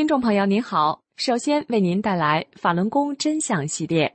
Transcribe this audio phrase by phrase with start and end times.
[0.00, 4.14] 听众朋友您好，首先为您带来法轮功真相系列。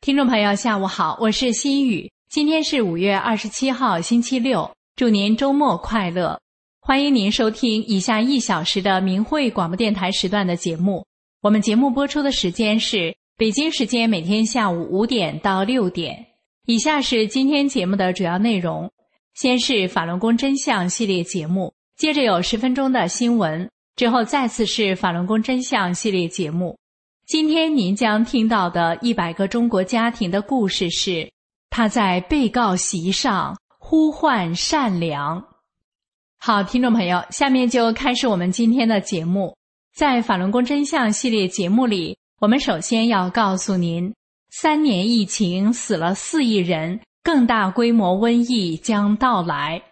[0.00, 6.40] 听众朋友下午好，我是心雨，今天是五月二十七号星期六，祝您周末快乐！
[6.80, 11.04] 欢迎您收听以下一小时的明慧广播电台时段的节目。
[11.42, 16.24] 我们节目播出的时间是北京时间每天下午五点到六点。
[16.64, 18.90] 以下是今天节目的主要内容：
[19.34, 23.68] 先是法轮功真相系列节目，接着有十分钟的新闻。
[23.98, 26.78] 之后再次是法轮功真相系列节目。
[27.26, 31.28] 今天您将听到的一百个中国家庭的故事是：
[31.68, 35.44] 他在被告席上呼唤善良。
[36.38, 39.56] 好，听众朋友，下面就开始我们今天的节目。
[39.92, 44.14] 在法轮功真相系列节目里，我们首先要告诉您：
[44.52, 49.82] 三年疫情死了四亿人，更大规模瘟疫将到来。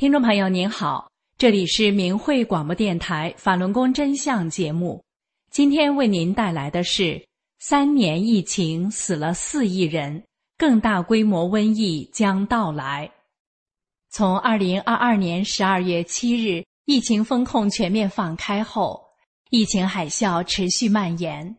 [0.00, 5.04] 听众朋友您好，这里是明慧广播电台法轮功真相节目。
[5.50, 7.22] 今天为您带来的是：
[7.58, 10.24] 三年疫情死了四亿人，
[10.56, 13.12] 更大规模瘟疫将到来。
[14.08, 19.02] 从二零二二年十二月七日疫情封控全面放开后，
[19.50, 21.54] 疫情海啸持续蔓延，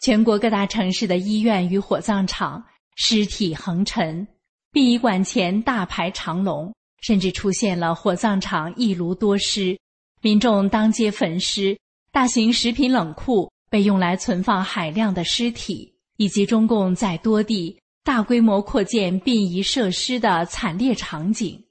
[0.00, 2.64] 全国各大城市的医院与火葬场
[2.96, 4.26] 尸体横陈，
[4.72, 6.74] 殡仪馆前大排长龙。
[7.00, 9.78] 甚至出现了火葬场一炉多尸，
[10.22, 11.78] 民众当街焚尸，
[12.10, 21.62] 大型食品冷库被用来存放海量的尸体，以及中共在多地大规模扩建殡仪设施的惨烈场景。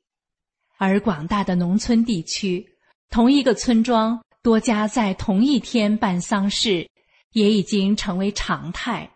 [0.77, 2.65] 而广大的农村地区，
[3.09, 6.87] 同一个村庄多家在同一天办丧事，
[7.31, 9.09] 也已经成为常态。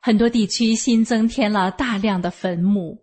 [0.00, 2.98] 很多地区新增添了大量的坟墓。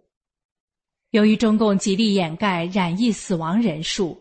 [1.12, 4.18] 由于中共极力掩盖染疫死亡人数，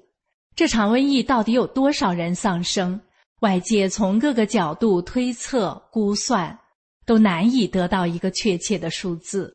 [0.54, 3.00] 这场瘟疫到底有多少人丧生？
[3.40, 6.58] 外界从各个角度推测估算，
[7.04, 9.54] 都难以得到一个确切的数字。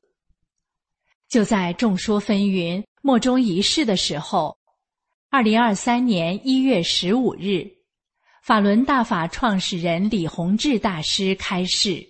[1.28, 4.56] 就在众说纷纭、莫衷一是的时候，
[5.30, 7.66] 二零二三年一月十五日，
[8.44, 12.06] 法轮大法创始人李洪志大师开示：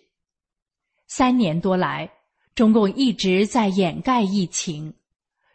[1.08, 2.12] 三年多来，
[2.56, 4.94] 中共一直在掩盖疫情。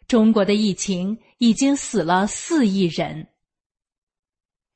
[0.07, 3.27] 中国的疫情已经死了四亿人。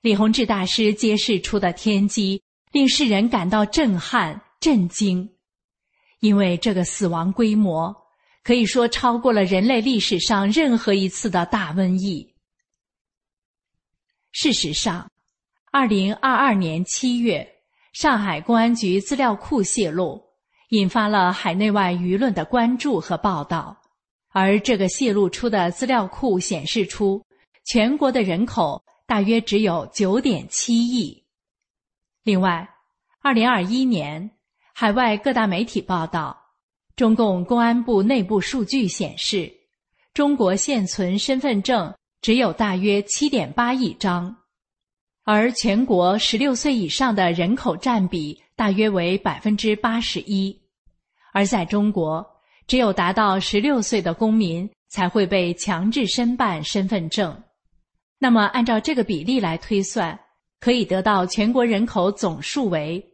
[0.01, 5.29] 李洪志大师揭示出的天机，令世人感到震撼、震惊，
[6.19, 7.95] 因为这个死亡规模
[8.43, 12.35] 可以说超过了人类历史上任何一次的大瘟疫。
[14.33, 15.09] 事实上，
[15.71, 17.47] 二零二二年七月，
[17.93, 20.21] 上海公安局资料库泄露，
[20.69, 23.80] 引发了海内外舆论的关注和报道。
[24.33, 27.21] 而这个泄露出的资料库显示出，
[27.65, 31.23] 全国的人口大约只有九点七亿。
[32.23, 32.69] 另外，
[33.21, 34.31] 二零二一年，
[34.73, 36.41] 海外各大媒体报道，
[36.95, 39.51] 中共公安部内部数据显示，
[40.13, 44.37] 中国现存身份证只有大约七点八亿张，
[45.23, 50.57] 而全国十六岁以上的人口占比大约为百分之八十一，
[51.33, 52.30] 而在中国。
[52.71, 57.43] 只有达到十六岁的公民才会被强制申办身份证，
[58.17, 60.17] 那么按照这个比例来推算，
[60.61, 63.05] 可以得到全国人口总数为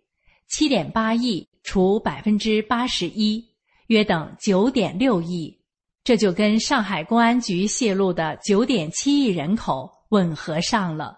[0.48, 3.44] 七点八亿除百分之八十一，
[3.88, 5.60] 约等九点六亿，
[6.04, 11.18] 这就跟上海公安局泄露的九点七亿人口吻合上了。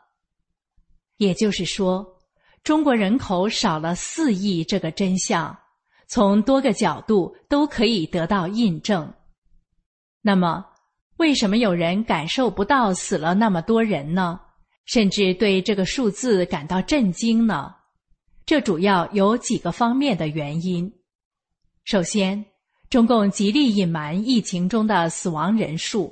[1.18, 2.08] 也就是说，
[2.64, 5.59] 中国人口少了四亿这个真相。
[6.10, 9.14] 从多个角度都可以得到印证。
[10.22, 10.66] 那么，
[11.18, 14.42] 为什么有人感受不到死了那么多人呢？
[14.86, 17.76] 甚至对这个数字感到震惊呢？
[18.46, 20.92] 这主要有几个方面的原因。
[21.86, 22.44] 首先，
[22.90, 26.12] 中共极力隐瞒疫情中的死亡人数。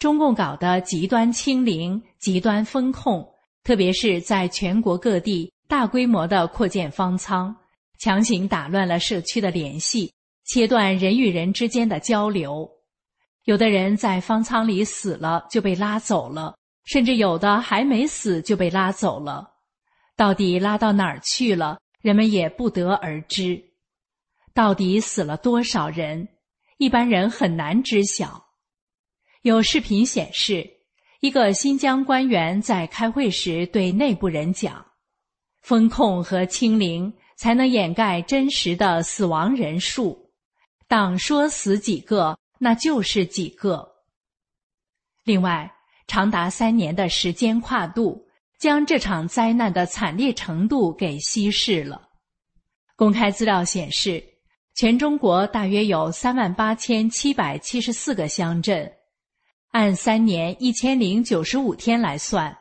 [0.00, 3.28] 中共搞的极端清零、极端风控，
[3.62, 7.54] 特别是在全国各地大规模的扩建方舱，
[7.98, 10.12] 强行打乱了社区的联系，
[10.44, 12.68] 切断人与人之间的交流。
[13.44, 19.50] 有的人在方舱里死了就被拉走了，甚至有的还没死就被拉走了。
[20.16, 23.62] 到底拉到哪儿去了，人们也不得而知。
[24.54, 26.28] 到底死了多少人，
[26.76, 28.46] 一般人很难知晓。
[29.42, 30.68] 有视频显示，
[31.20, 34.84] 一个新疆官员在开会时对内部人讲
[35.62, 40.30] ：“风控和清零才能掩盖真实的死亡人数，
[40.88, 43.88] 党说死几个，那就是几个。”
[45.24, 45.72] 另外，
[46.08, 48.26] 长达三年的时间跨度，
[48.58, 52.08] 将这场灾难的惨烈程度给稀释了。
[52.96, 54.24] 公开资料显示，
[54.74, 58.90] 全中国大约有三万八千七百七十四个乡镇。
[59.70, 62.56] 按三年一千零九十五天来算，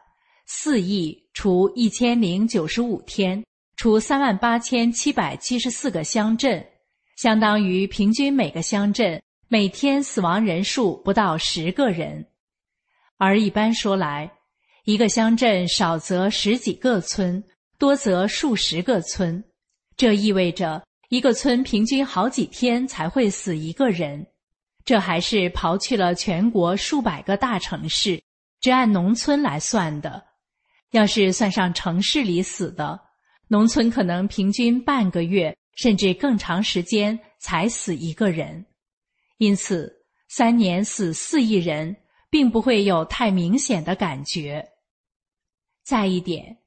[0.45, 3.43] 四亿除一千零九十五天
[3.77, 6.65] 除三万八千七百七十四个乡镇，
[7.15, 12.25] 相当于平均每个乡镇每天死亡人数不到十个人。
[13.17, 14.31] 而一般说来，
[14.85, 17.43] 一个乡镇少则十几个村，
[17.77, 19.43] 多则数十个村，
[19.95, 24.25] 这意味着一个村平均好几天才会死一个人。
[24.83, 28.19] 这还是刨去了全国数百个大城市，
[28.59, 30.25] 只按农村来算的。
[30.91, 32.99] 要是算上城市里死的，
[33.47, 38.65] 农村可能平均半个月甚至更长时间才死一个人。
[39.37, 41.95] 因此，三年死四亿人，
[42.29, 44.67] 并不会有太明显的感觉。
[45.83, 46.57] 再一点，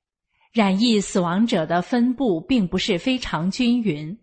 [0.53, 4.19] 染疫死亡者的分布并不是非常均匀，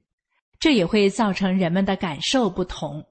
[0.60, 3.06] 这也会造成人们的感受不同。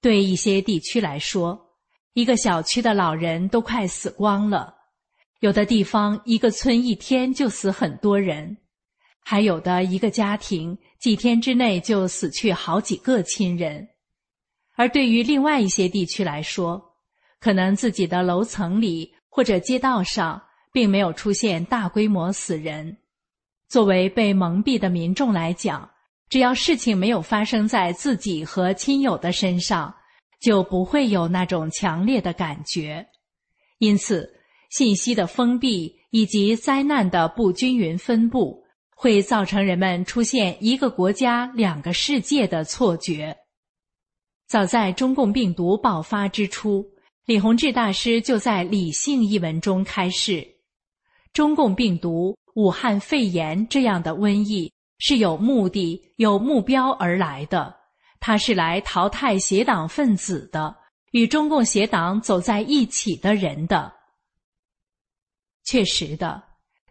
[0.00, 1.76] 对一些地区来说，
[2.14, 4.75] 一个小区的老人都快死光了；
[5.40, 8.56] 有的地方一个村一天就死很多人，
[9.20, 13.86] 还有的一个家庭几天之内就死去好几个亲人。
[14.76, 16.82] 而对于另外一些地区来说，
[17.40, 20.42] 可能自己的楼层里或者街道上
[20.72, 22.96] 并没有出现大规模死人。
[23.68, 25.90] 作为被蒙蔽的民众来讲，
[26.28, 29.94] 只要事情没有发生在自己和亲友的身上，
[30.40, 33.06] 就不会有那种强烈的感觉。
[33.78, 34.35] 因此，
[34.76, 38.62] 信息的封闭以及灾难的不均匀分布，
[38.94, 43.34] 会造成人们出现一个国家两个世界的错觉。
[44.46, 46.84] 早在中共病毒爆发之初，
[47.24, 50.46] 李洪志大师就在《理性》一文中开示：
[51.32, 54.70] 中共病毒、武汉肺炎这样的瘟疫。
[54.98, 57.74] 是有目的、有目标而来的，
[58.20, 60.74] 他是来淘汰邪党分子的，
[61.12, 63.95] 与中共邪党走在一起的人的。
[65.66, 66.40] 确实的，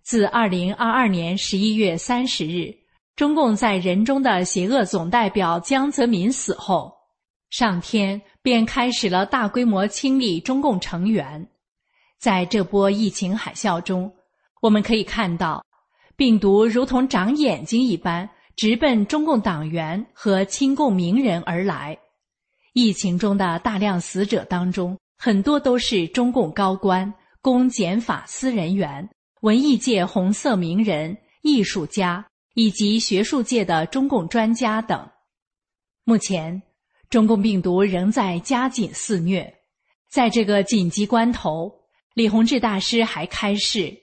[0.04, 2.76] 自二零二二年十一月三十日，
[3.16, 6.94] 中共在人中的邪恶总代表江泽民死后，
[7.50, 11.48] 上天便开始了大规模清理中共成员。
[12.20, 14.14] 在这波疫情海啸中，
[14.62, 15.64] 我们可以看到。
[16.18, 21.98] 病毒如同长眼睛一般，直奔中共党员和亲共名人而来。
[22.74, 27.14] 疫情中的大量死者当中，很多都是中共高官、
[27.46, 29.08] 公检法司人员、
[29.42, 32.26] 文艺界红色名人、艺术家
[32.56, 35.08] 以及学术界的中共专家等。
[36.06, 36.60] 目前，
[37.08, 39.60] 中共病毒仍在加紧肆虐。
[40.10, 41.72] 在这个紧急关头，
[42.16, 43.96] 李洪志大师还开示。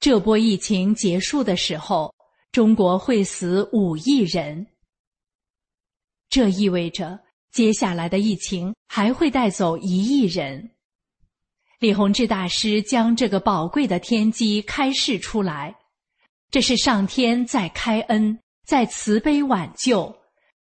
[0.00, 2.12] 这波疫情结束的时候，
[2.50, 4.66] 中国会死五亿人。
[6.28, 7.20] 这意味着
[7.52, 10.72] 接下来的疫情还会带走一亿人。
[11.78, 15.74] 李洪志大师将这个宝贵的天机开示出来，
[16.50, 20.14] 这是上天在开恩，在慈悲挽救，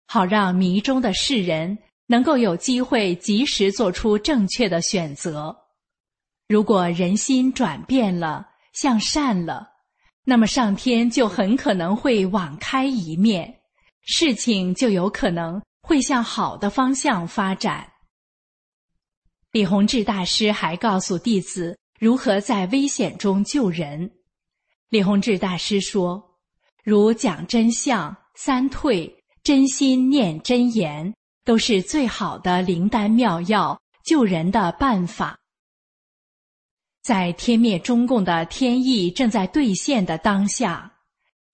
[0.05, 5.55] 好让迷中的世人能够有机会及时做出正确的选择。
[6.47, 8.47] 如果人心转变了。
[8.73, 9.67] 向善了，
[10.23, 13.61] 那么上天就很可能会网开一面，
[14.01, 17.91] 事情就有可能会向好的方向发展。
[19.57, 24.11] 李洪志大师还告诉弟子如何在危险中救人。
[24.89, 26.23] 李洪志大师说
[26.85, 29.11] ：“如讲真相、三退、
[29.41, 31.11] 真心念真言、
[31.43, 35.35] 都是最好的灵丹妙药，救人的办法。
[37.01, 40.99] 在天灭中共的天意正在兑现的当下，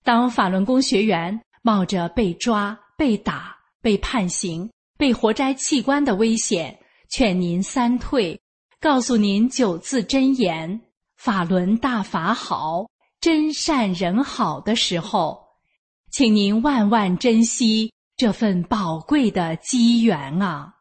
[0.02, 6.78] 当法轮功学员冒着被抓、被打、被判刑、被活摘器官的危险，
[7.16, 8.40] 劝您三退，
[8.80, 10.80] 告诉您九字真言：
[11.16, 12.90] 法轮大法好，
[13.20, 15.40] 真善人好的时候，
[16.10, 20.74] 请您万万珍惜这份宝贵的机缘啊！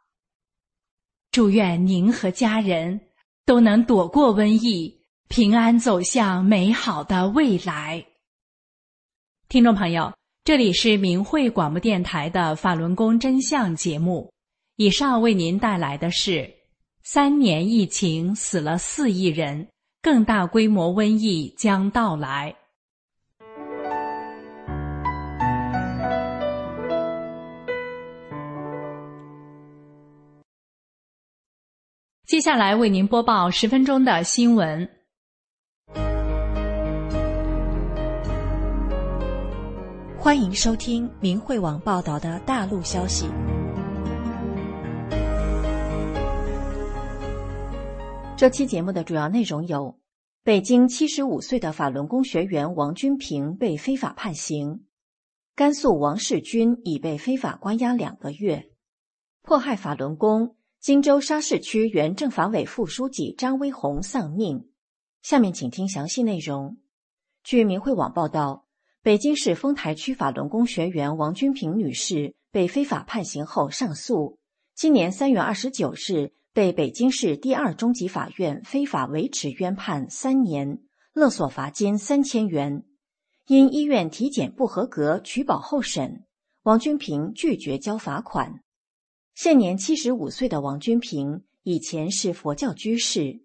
[1.30, 3.00] 祝愿您和家人。
[3.46, 8.04] 都能躲过瘟疫，平安走向美好的未来。
[9.50, 10.12] 听众朋友，
[10.44, 14.33] 这里是明慧广播电台的法轮功真相节目。
[14.76, 16.52] 以上为您带来的是：
[17.04, 19.68] 三年疫情死了四亿人，
[20.02, 22.56] 更大规模瘟疫将到来。
[32.26, 34.90] 接下来为您播报十分钟的新闻。
[40.18, 43.28] 欢迎收听明慧网报道的大陆消息。
[48.44, 50.02] 这期节目的主要内容有：
[50.44, 54.82] 北京七十五岁的法轮功学员王军平被非法判刑；
[55.56, 58.64] 甘肃王世军已被非法关押两个月；
[59.44, 60.58] 迫害法轮功。
[60.82, 64.70] 荆州沙市区原政法委副书记张威红丧命。
[65.22, 66.76] 下面请听详细内容。
[67.46, 68.66] 据明慧网报道，
[69.02, 74.38] 北京市丰台区法轮功学员王军平女士被非法判刑后上诉，
[74.76, 82.86] 今年三月二十九日被北京市第二中级法院非法维持冤判三年，勒索罚金三千元。
[83.48, 86.28] 因医院体检不合格取保候审，
[86.62, 88.62] 王军平拒绝交罚款。
[89.34, 93.42] 现年七十五岁的王君平，以前是佛教居士。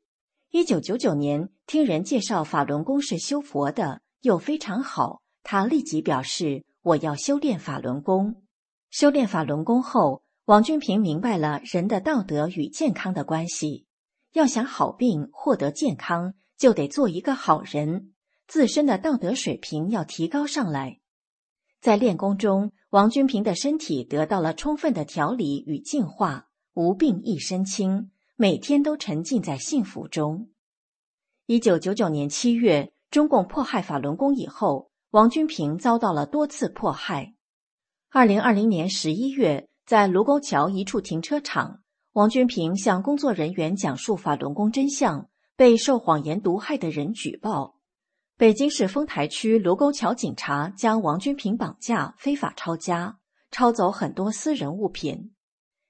[0.51, 8.43] 一九九九年，听人介绍法轮功是修佛的，又非常好，他立即表示我要修炼法轮功。
[8.91, 13.85] 修炼法轮功后，王君平明白了人的道德与健康的关系。
[14.33, 18.15] 要想好病、获得健康，就得做一个好人，
[18.47, 21.01] 自身的道德水平要提高上来。
[21.83, 30.49] 在练功中，王君平的身体得到了充分的调理与净化，无病一身轻，每天都沉浸在幸福中。
[31.45, 37.35] 一九九九年七月，中共迫害法轮功以后，王君平遭到了多次迫害。
[38.09, 41.81] 二零二零年十一月，在卢沟桥一处停车场，
[42.13, 47.77] 王君平向工作人员讲述法轮功真相，被受谎言毒害的人举报。
[48.37, 53.17] 北京市丰台区卢沟桥警察将王军平绑架，非法抄家，
[53.51, 55.33] 抄走很多私人物品。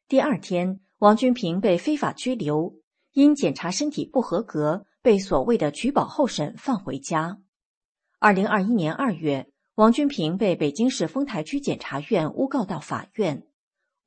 [0.07, 2.76] 第二天，王军平被非法拘留，
[3.14, 7.40] 因检查身体不合格，被所谓的取保候审放回家。
[8.21, 13.48] 二零二一年二月，王军平被北京市丰台区检察院诬告到法院。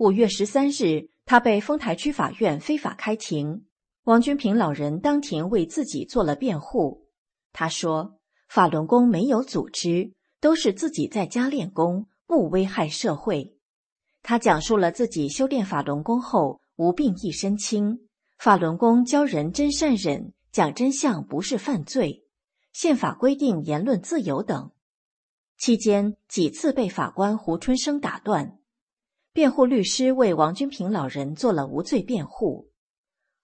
[0.01, 3.67] 五月十三日，他被丰台区法院非法开庭。
[4.05, 7.05] 王军平老人当庭为自己做了辩护，
[7.53, 8.17] 他说。
[8.49, 13.55] 法轮功没有组织，都是自己在家练功，不危害社会。
[14.23, 17.99] 他讲述了自己修炼法轮功后无病一身轻，
[18.39, 22.25] 法轮功教人真善忍，讲真相不是犯罪，
[22.73, 24.71] 宪法规定言论自由等。
[25.59, 28.57] 期间几次被法官胡春生打断，
[29.33, 32.69] 辩护律师为王君平老人做了无罪辩护。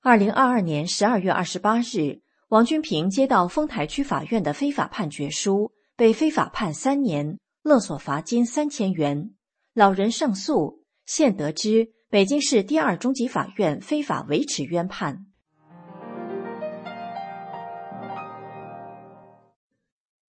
[0.01, 2.21] 二零二二年十二月二十八日。
[2.49, 9.31] 王军平接到丰台区法院的非法判决书，被非法判三年，勒索罚金三千元。
[9.73, 15.25] 老人上诉，现得知北京市第二中级法院非法维持冤判。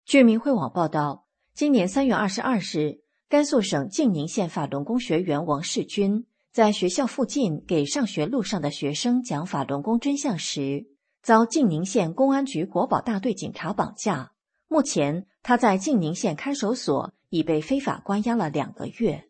[0.05, 1.25] 据明慧网报道，
[1.55, 10.87] 今年三月二十二日，甘肃省静宁县法轮功学员王世军在学校附近给上学路上的学生讲法轮功真相时。
[11.23, 14.33] 遭静宁县公安局国保大队警察绑架，
[14.67, 19.29] 目前他在静宁县看守所已被非法关押了两个月。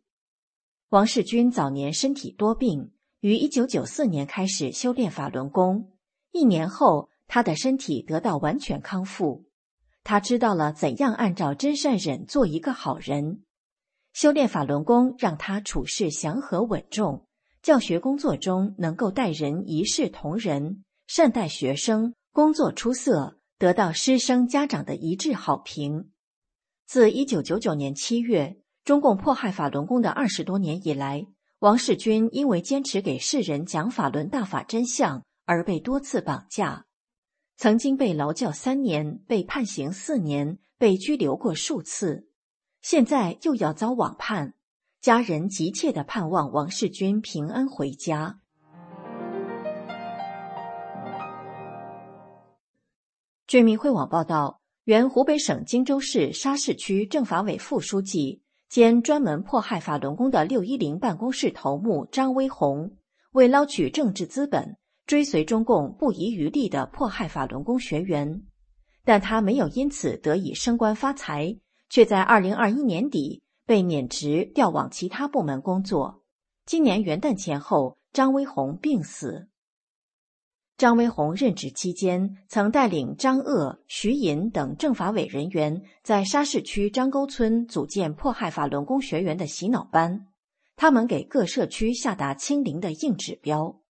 [0.91, 5.91] 王世军早年身体多病，于一九九四年开始修炼法轮功，
[6.31, 9.47] 一年后他的身体得到完全康复。
[10.05, 13.43] 他知道了怎样按照真善忍做一个好人。
[14.13, 17.27] 修炼法轮功让他处事祥和稳重，
[17.63, 20.85] 教学工作中能够待人一视同仁。
[21.07, 26.11] 善待学生，工作出色，得到师生家长的一致好评。
[26.87, 31.27] 自一九九九年七月，中共迫害法轮功的二十多年以来，
[31.61, 36.85] 王世军因为坚持给世人讲法轮大法真相而被多次绑架，
[37.57, 42.28] 曾经被劳教三年，被判刑四年，被拘留过数次，
[42.81, 44.55] 现在又要遭网判，
[45.01, 48.41] 家人急切的盼望王世军平安回家。
[53.47, 58.43] 据民汇网报道，原湖北省荆州市沙市区政法委副书记。
[58.69, 62.99] 兼专门迫害法轮功的六一零办公室头目张威红，
[63.33, 68.43] 为捞取政治资本，追随中共不遗余力的迫害法轮功学员，
[69.07, 71.57] 但他没有因此得以升官发财，
[71.89, 76.23] 却在二零二一年底被免职调往其他部门工作。
[76.67, 79.49] 今年元旦前后，张威红病死。
[80.77, 90.29] 张威红任职期间，曾带领张鄂、徐寅等政法委人员在沙市区张沟村组建迫害法轮功学员的洗脑班。
[90.77, 93.81] 他们给各社区下达清零的硬指标。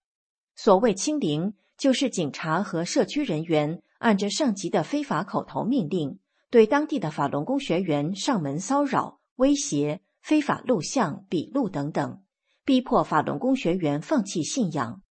[0.57, 6.19] 所谓清零，就是警察和社区人员按着上级的非法口头命令，
[6.51, 12.23] 对当地的法轮功学员上门骚扰、威胁、非法录像、笔录等等，
[12.65, 15.03] 逼迫法轮功学员放弃信仰。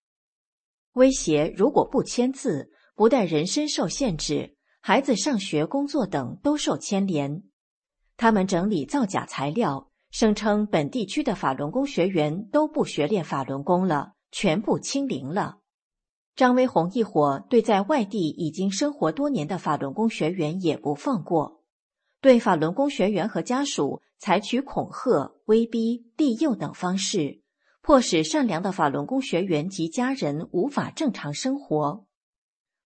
[0.93, 7.43] 威胁：如果不签字，不但人身受限制，孩子上学、工作等都受牵连。
[8.15, 15.59] 他们整理造假材料，声称本地区的法轮功学员都不学练法轮功了，全部清零了。
[16.37, 21.63] 张威红一伙对在外地已经生活多年的法轮功学员也不放过，
[22.21, 27.41] 对法轮功学员和家属采取恐吓、威逼、利诱等方式。
[27.81, 32.05] 迫使善良的法轮功学员及家人无法正常生活，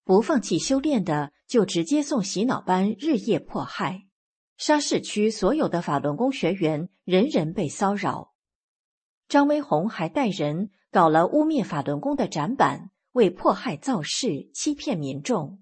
[0.06, 4.04] 不放弃修炼的就直接送洗脑班，日夜迫害。
[4.56, 8.32] 沙市区所有的法轮功学员人人被骚扰。
[9.28, 15.60] 张威红还带人搞了污蔑法轮功的展板，为迫害造势，欺骗民众。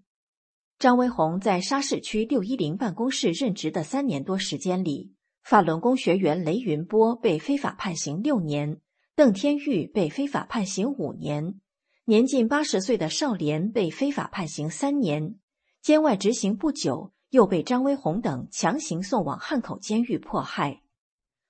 [0.78, 8.80] 张威红在沙市区六一零办公室任职的三年多时间里，法轮功学员雷云波被非法判刑六年。
[9.16, 11.60] 邓天玉被非法判刑五年，
[12.06, 15.36] 年近八十岁的少年被非法判刑三年，
[15.82, 20.84] 监外执行不久，又被张威红等强行送往汉口监狱迫害。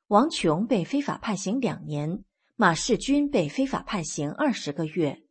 [0.07, 2.23] 王琼被非法判刑两年，
[2.55, 5.21] 马世军被非法判刑二十个月。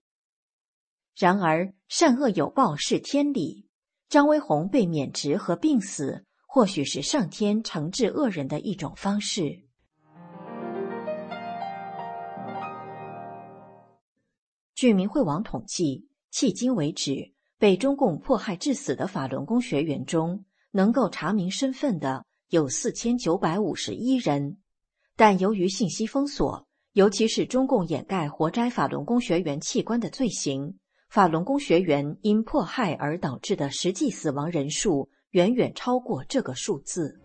[1.18, 3.66] 然而，善恶有报是天理，
[4.08, 9.64] 张威红被免职和病死，或许是上天惩治恶人的一种方式。
[14.76, 24.58] 据明慧网统计，迄今为止，被中共迫害致死的法轮功学员中，能够查明身份的有四千九百五十一人。
[25.16, 30.78] 但由于信息封锁，尤其是中共掩盖活摘法轮功学员器官的罪行，
[31.08, 37.18] 法轮功学员因迫害而导致的实际死亡人数远远超过这个数字。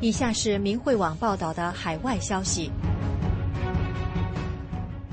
[0.00, 2.70] 以下是明慧网报道的海外消息，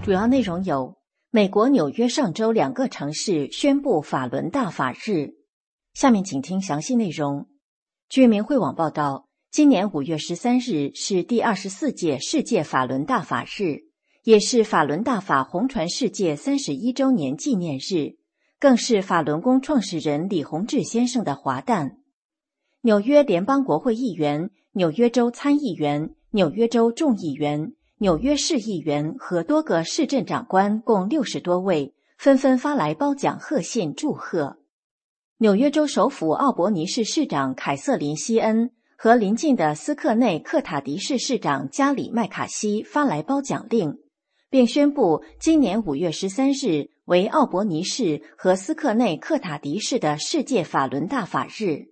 [0.04, 0.96] 主要内容有：
[1.36, 5.34] 美国纽约上周两个城市宣布法轮大法日。
[5.94, 7.50] 下面请听详细内容。
[8.08, 13.80] 据明慧网报道，今年五月十三日是第二十四届世界法轮大法日，
[14.24, 18.16] 也是法轮大法红传世界三十一周年纪念日，
[18.58, 21.98] 更是法轮功创始人李洪志先生的华诞。
[22.80, 24.52] 纽约联邦国会议员。
[24.72, 34.58] 纽约州参议员、纽约州众议员、纽约市议员和多个市镇长官共六十多位纷纷发来褒奖贺信祝贺。
[35.38, 43.98] 纽约州首府奥伯尼市市长凯瑟琳·希恩和邻近的斯克内克塔迪市市长加里·麦卡锡发来褒奖令，
[44.50, 51.86] 并宣布今年五月十三日为奥伯尼市和斯克内克塔迪市的世界法轮大法日。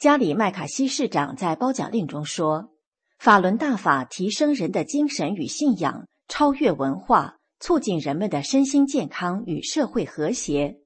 [0.00, 2.70] 加里麦卡锡市长在褒奖令中说
[3.18, 10.76] ：“法轮大法提升人的精神与信仰，超越文化，促进人们的身心健康与社会和谐。”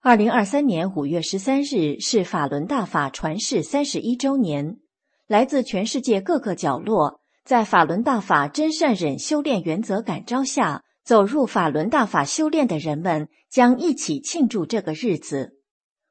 [0.00, 4.78] 二零二三年五月十三日是法轮大法传世三十一周年，
[5.26, 15.58] 来自全世界各个角落，在法轮大法真善忍修炼原则感召下，走入法轮大法修炼的人们将一起庆祝这个日子。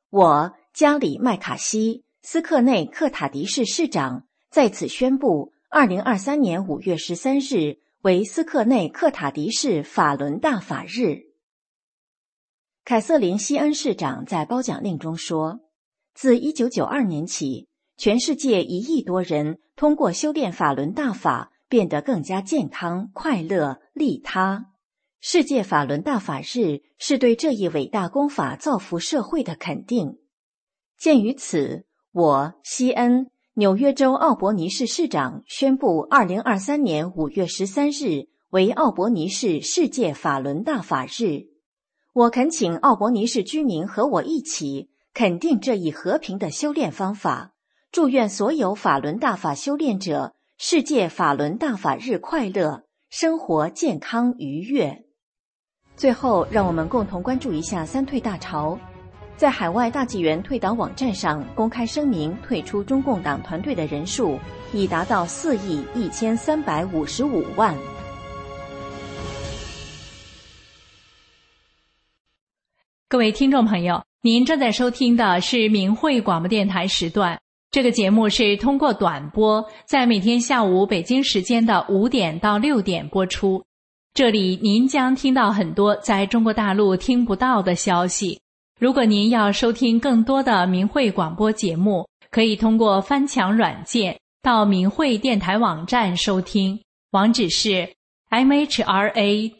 [0.09, 2.03] 我加里麦卡锡。
[2.23, 11.21] 斯克内克塔迪市市长在此宣布，二零二三年五月十三日为斯克内克塔迪市法轮大法日。
[12.83, 15.61] 凯瑟琳·西恩市长在褒奖令中说
[16.13, 24.73] ：“自1992年起，全世界一亿多人通过修炼法轮大法，变得更加健康、快乐、利他。
[25.21, 30.19] 世界法轮大法日是对这一伟大功法造福社会的肯定。
[30.97, 41.47] 鉴于此，我西恩纽约州奥伯尼市市长宣布，2023年5月13日为奥伯尼市世界法轮大法日。”
[42.15, 47.51] 我恳请奥伯尼市居民和我一起肯定这一和平的修炼方法，
[47.91, 55.03] 祝愿所有法轮大法修炼者世界法轮大法日快乐，生活健康愉悦。
[55.97, 58.79] 最后，让我们共同关注一下三退大潮，
[59.41, 64.37] 在海外大纪元退党网站上公开声明退出中共党团队的人数
[64.71, 67.75] 已达到四亿一千三百五十五万。
[73.09, 77.39] 各位听众朋友，您正在收听的是明慧广播电台时段。
[77.71, 83.65] 这个节目是通过短波，在每天下午北京时间的五点到六点播出。
[84.13, 88.39] 这里您将听到很多在中国大陆听不到的消息。
[88.81, 97.87] 如果您要收听更多的明慧广播节目，可以通过翻墙软件到明慧电台网站收听，网址是
[98.31, 99.53] mhradio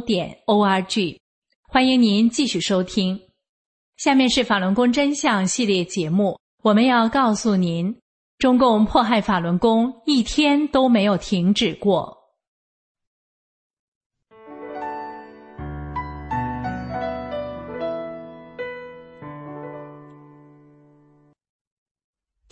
[0.00, 1.16] 点 org。
[1.66, 3.18] 欢迎您继续收听，
[3.96, 6.38] 下面是法轮功真相系列节目。
[6.62, 7.96] 我们要告诉您，
[8.36, 12.15] 中共迫害法轮功一天都没有停止过。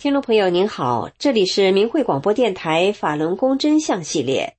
[0.05, 4.55] 听众朋友您好，这里是明慧广播电台法轮功真相系列。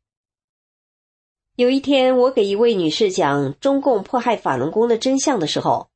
[1.55, 5.89] 有一天，我给一位女士讲中共迫害法轮功的真相的时候，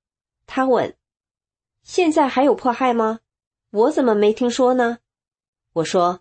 [0.46, 0.94] 她问
[1.82, 3.18] ：“现在还有迫害吗？
[3.72, 4.98] 我怎么没听说呢？”
[5.74, 6.20] 我说：“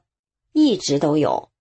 [0.52, 1.52] 一直都有，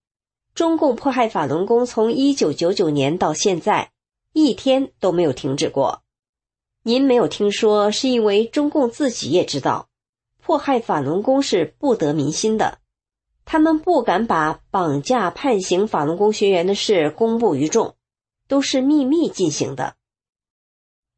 [0.55, 3.93] 中共迫害法轮功从一九九九年到现在，
[4.33, 6.03] 一天都没有停止过。
[6.83, 9.88] 您没有听说，是因为中共自己也知道，
[10.49, 12.79] 迫害法轮功是不得民心的。”
[13.45, 17.97] 他们不敢把绑架、判刑法轮功学员的事公布于众，
[18.49, 19.97] 都是秘密进行的。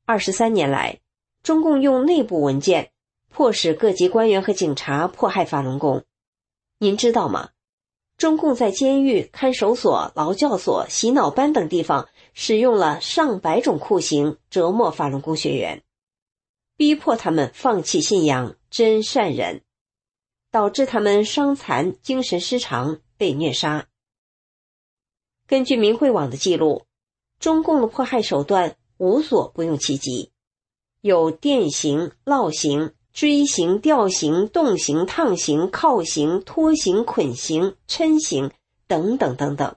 [0.05, 0.99] 二十三年来，
[1.45, 2.91] 中共用内部文件
[3.29, 6.03] 迫使各级官员和警察迫害法轮功。
[6.79, 7.51] 您知道吗？
[8.17, 15.83] 中共在监狱、看守所、劳教所、洗脑班等地方使用了上百种酷刑折磨法轮功学员，
[16.81, 19.61] 逼迫他们放弃信仰、真善忍。
[20.51, 23.87] 导致他们伤残、精神失常、被虐杀。
[25.47, 26.87] 根据明慧网的记录，
[27.39, 30.33] 中共的迫害手段无所不用其极，
[31.03, 38.53] 有电刑、烙刑、锥刑、吊刑、冻刑、烫刑、铐刑、拖刑、捆刑、抻刑
[38.87, 39.77] 等等等等，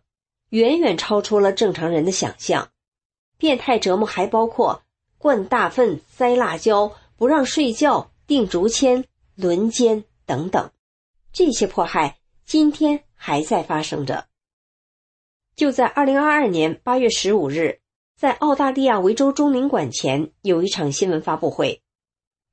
[0.51, 2.69] 远远超出了正常人的想象。
[3.37, 4.82] 变态折磨还包括
[5.23, 9.05] 灌大粪、塞辣椒、不让睡觉、钉竹签、
[9.36, 10.03] 轮奸。
[10.25, 10.69] 等等，
[11.31, 14.27] 这些迫害今天还在发生着。
[15.55, 17.79] 就在二零二二年八月十五日，
[18.17, 21.81] 在澳大利亚维州中领馆前有一场新闻发布会，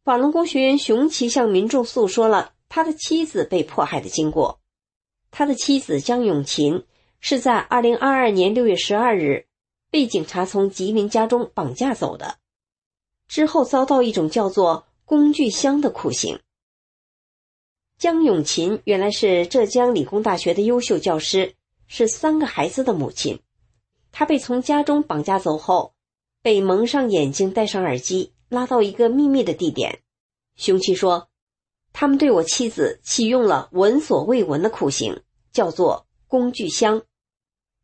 [0.04, 4.60] 法轮功学员熊奇向民众诉说了他的妻子被迫害的经过。
[5.32, 6.84] 他的妻子江永琴
[7.18, 9.46] 是在二零二二年六月十二日
[9.90, 12.38] 被警察从吉林家中绑架走的，
[13.30, 16.40] 之后遭到一种叫做工具箱的酷刑。
[17.96, 21.54] 江永琴原来是浙江理工大学的优秀教师，
[21.86, 23.40] 是三个孩子的母亲。
[24.10, 25.94] 她被从家中绑架走后，
[26.42, 30.00] 被蒙上眼睛、戴上耳机，拉到一个秘密的地点。
[30.56, 31.28] 凶器说
[31.94, 37.02] ：“他们对我妻子启用了闻所未闻的酷刑，叫做工具箱。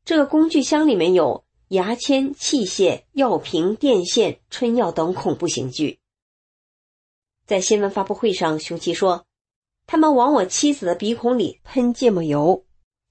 [0.05, 5.99] 这个工具箱里面有牙签、器械、药瓶、电线、春药等恐怖刑具。”
[7.47, 9.25] 在新闻发布会上，熊奇说。
[9.89, 12.65] 他们往我妻子的鼻孔里喷芥末油，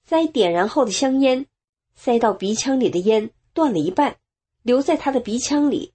[0.04, 1.46] 塞点燃后的香烟，
[1.94, 4.18] 塞到鼻腔里的烟断了一半，
[4.62, 5.94] 留在他的鼻腔里。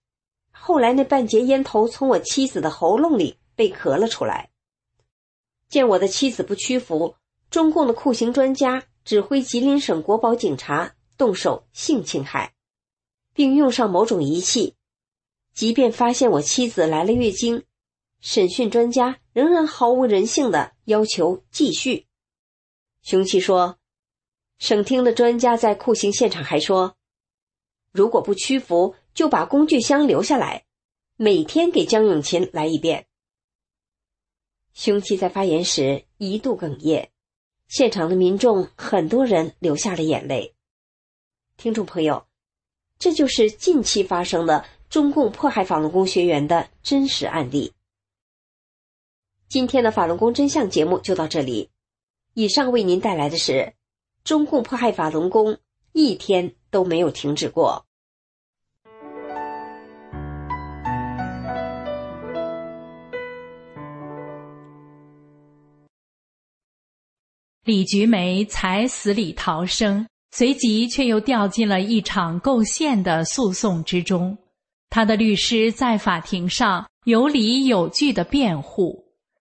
[0.52, 4.50] 后来那半截烟头从我妻子的喉咙里被咳了出来。
[5.70, 7.16] 见我的妻子不屈服，
[7.52, 12.56] 中共的酷刑专家指挥吉林省国宝警察动手性侵害，
[13.32, 14.74] 并用上某种仪器，
[15.54, 17.64] 即便发现我妻子来了月经。
[18.22, 22.08] 审讯专家仍然毫无人性的要求继续。
[23.04, 23.78] 凶器说
[24.58, 26.98] ：“省厅的专家在酷刑现场还说，
[27.92, 30.66] 如果不屈服，就把工具箱留下来，
[31.18, 33.06] 每天给江永琴来一遍。
[34.74, 37.12] 凶器在发言时一度哽咽，
[37.68, 40.56] 现场的民众很多人流下了眼泪。
[41.62, 42.26] 听众朋友，
[42.98, 47.72] 这就是近期发生的中共迫害法轮功学员的真实案例。
[49.48, 51.70] 今天的法轮功真相节目就到这里，
[52.34, 53.76] 以上为您带来的是
[54.24, 55.60] 中共迫害法轮功
[55.92, 57.86] 一天都没有停止过。
[67.64, 74.38] 李菊梅才死里逃生，随即却又掉进了一场构陷的诉讼之中。
[74.90, 79.06] 他的律师在法庭上有理有据的辩护，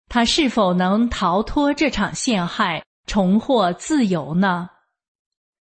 [0.08, 4.70] 他是否能逃脱这场陷害，重获自由呢？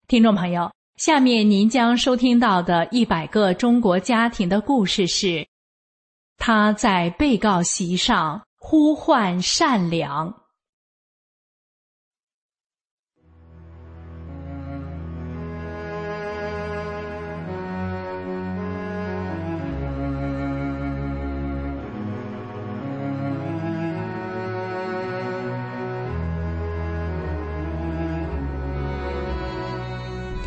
[0.07, 5.47] 听众朋友，下面您将收听到的一百个中国家庭的故事是：
[6.37, 10.33] 他在被告席上呼唤善良。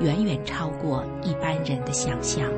[0.00, 2.48] 远远超过一般人的想象。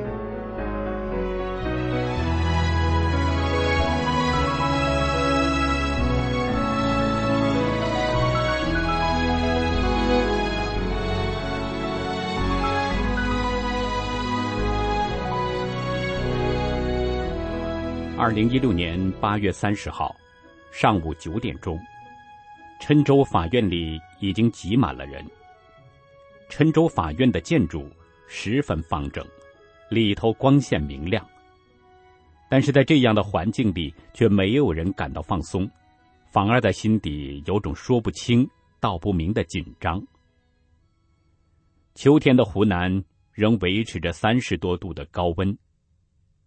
[18.17, 20.15] 二零一六年八月三十号
[20.71, 21.79] 上午九点钟，
[22.79, 25.25] 郴州法院里已经挤满了人。
[26.51, 27.89] 郴州法院的建筑
[28.27, 29.25] 十分方正，
[29.89, 31.25] 里头光线明亮。
[32.49, 35.67] 但是在这样的环境里，却没有人感到放松，
[36.29, 38.45] 反而在心底有种说不清
[38.81, 40.05] 道不明的紧张。
[41.95, 45.57] 秋天的湖南仍维持着三十多度的高温，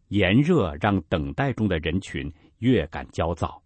[0.08, 3.60] 炎热让等待中的人群越感焦躁。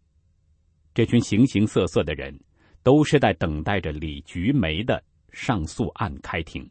[0.94, 2.38] 这群形形色色的人，
[2.85, 5.03] 都是在等待着李菊梅的。
[5.33, 6.69] 上诉案开庭。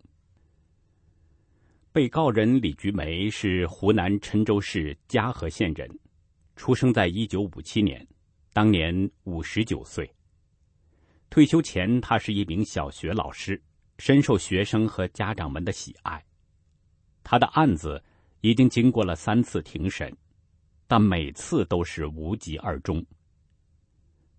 [1.92, 5.90] 被告人李菊梅是湖南郴州市嘉禾县人，
[6.56, 8.06] 出生在一九五七年，
[8.54, 10.08] 当年五十九岁。
[11.30, 13.62] 退休前，他是一名小学老师，
[13.98, 16.24] 深受学生和家长们的喜爱。
[17.24, 18.02] 他的案子
[18.42, 20.16] 已经经过了三次庭审，
[20.88, 23.04] 但每次都是无疾而终。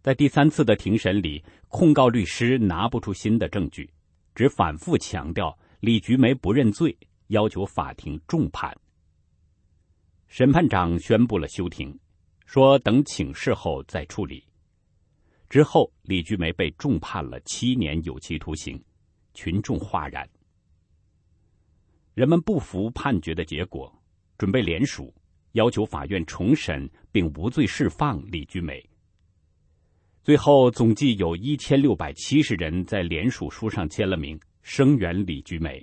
[0.01, 3.91] 在第三次的庭审里，控告律师拿不出新的证据。
[4.39, 6.97] 只反复强调李菊梅不认罪，
[7.27, 8.73] 要求法庭重判。
[10.29, 11.99] 审判长宣布了休庭，
[12.47, 14.47] 说等请示后再处理。
[15.49, 18.81] 之后，李菊梅被重判了七年有期徒刑，
[19.35, 20.25] 群众哗然。
[22.15, 23.93] 人们不服判决的结果，
[24.39, 25.13] 准备联署，
[25.55, 28.89] 要求法院重审并无罪释放李菊梅。
[30.29, 35.83] 最后，总计有一千六百七十人在联署书上签了名，声援李菊梅。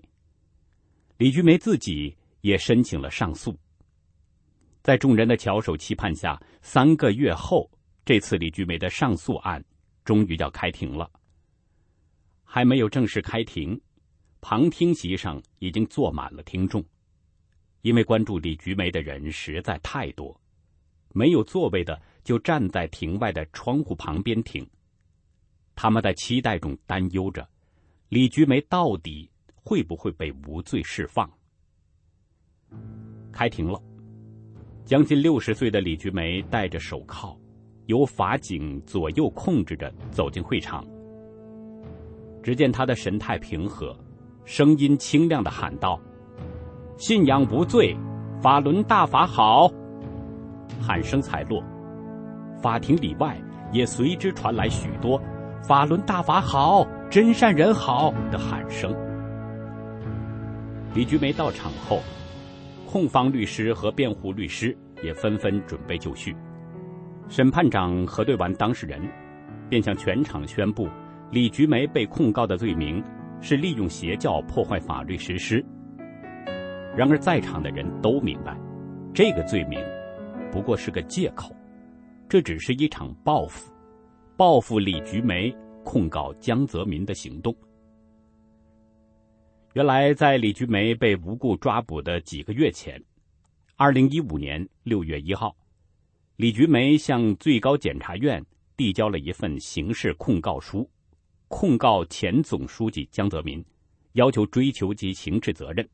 [1.17, 3.57] 李菊梅自己也申请了上诉。
[4.83, 7.67] 在众人的翘首期盼下，三个月后，
[8.05, 9.65] 这次李菊梅的上诉案
[10.03, 11.09] 终于要开庭了。
[12.43, 13.81] 还没有正式开庭，
[14.41, 16.85] 旁听席上已经坐满了听众，
[17.81, 20.39] 因为关注李菊梅的人实在太多，
[21.13, 21.99] 没有座位的。
[22.25, 24.67] 就站在庭外的窗户旁边听，
[25.75, 27.47] 他们在期待中担忧着，
[28.09, 31.31] 李菊梅到底会不会被无罪释放？
[33.31, 33.79] 开庭了，
[34.85, 37.39] 将近六十岁的李菊梅戴着手铐，
[37.85, 40.83] 由法警左右控制着走进会场。
[42.41, 43.95] 只见他的神态平和，
[44.45, 46.01] 声音清亮的喊道
[46.97, 47.95] ：“信仰无罪，
[48.41, 49.71] 法轮大法好。”
[50.81, 51.63] 喊声才落。
[52.65, 53.37] 法庭里外
[53.71, 55.21] 也随之传来许多
[55.61, 58.91] “法轮大法好，真善人好”的喊声。
[60.95, 62.01] 李菊梅到场后，
[62.87, 66.35] 控方律师和辩护律师也纷纷准备就绪。
[67.27, 68.99] 审判长核对完当事人，
[69.69, 70.89] 便向全场宣布，
[71.29, 73.03] 李菊梅被控告的罪名
[73.41, 75.63] 是利用邪教破坏法律实施。
[76.97, 78.57] 然而，在场的人都明白，
[79.13, 79.79] 这个罪名
[80.51, 81.54] 不过是个借口，
[82.35, 83.73] 这只是一场报复，
[84.35, 85.49] 报复李菊梅
[85.85, 87.55] 控告江泽民的行动。
[89.71, 93.01] 原来，在李菊梅被无故抓捕的几个月前，
[93.77, 95.55] 二零一五年六月一号，
[96.35, 98.45] 李菊梅向最高检察院
[98.75, 100.85] 递交了一份刑事控告书，
[101.47, 103.63] 控告前总书记江泽民，
[104.11, 105.87] 要求追求其刑事责任。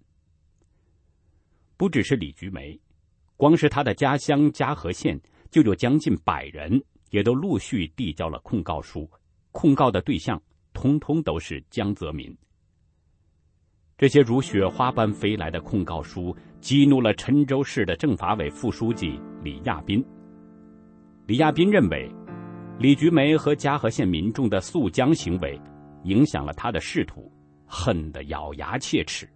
[1.77, 2.81] 不只是李菊梅，
[3.37, 9.07] 光是他的家乡嘉禾县就有将近百人，也都陆续递交了控告书，
[9.51, 10.41] 控告的对象
[10.73, 12.35] 通通都是江泽民。
[13.97, 20.03] 这些如雪花般飞来的控告书，激怒了郴州市的政法委副书记李亚斌。
[21.27, 22.09] 李亚斌认为，
[22.79, 25.59] 李菊梅和嘉禾县民众的诉江行为，
[26.05, 27.31] 影响了他的仕途，
[27.67, 29.29] 恨得咬牙切齿。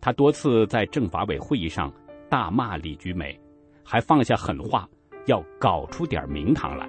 [0.00, 1.92] 他多次在政法委会议上
[2.30, 3.38] 大骂李菊梅，
[3.84, 4.88] 还放下狠话，
[5.28, 6.88] 要搞出点名堂来。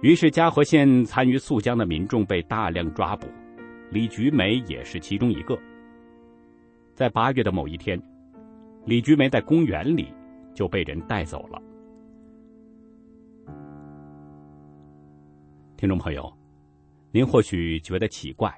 [0.00, 3.28] 于是，嘉禾县参与诉江的民众被大量抓捕。
[3.90, 5.56] 李菊梅也是其中一个。
[6.94, 8.02] 在八月的某一天，
[8.86, 10.12] 李菊梅在公园里
[10.54, 11.62] 就被人带走了。
[15.76, 16.32] 听众朋友，
[17.10, 18.50] 您或许觉得奇怪，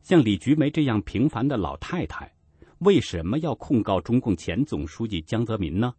[0.00, 2.32] 像李菊梅这样平凡的老太太，
[2.78, 5.92] 为什么要控告中共前总书记江泽民呢？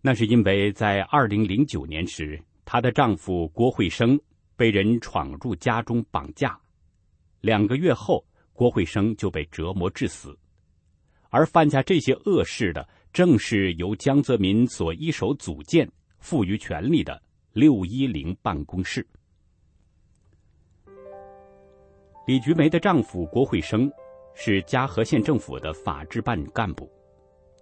[0.00, 4.20] 那是因为在二零零九年时，她的丈夫郭慧生。
[4.56, 6.60] 被人闯入家中绑架，
[7.40, 10.38] 两个月后，郭慧生就被折磨致死。
[11.30, 17.22] 而犯下这些恶事的，正是由江泽民所一手组建、赋予权力的
[17.54, 19.06] 六一零办公室。
[22.26, 23.90] 李菊梅的丈夫郭慧生
[24.34, 26.92] 是嘉禾县政府的法制办干部，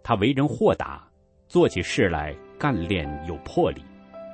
[0.03, 1.08] 他为人豁达，
[1.49, 3.83] 做起事来干练有魄力，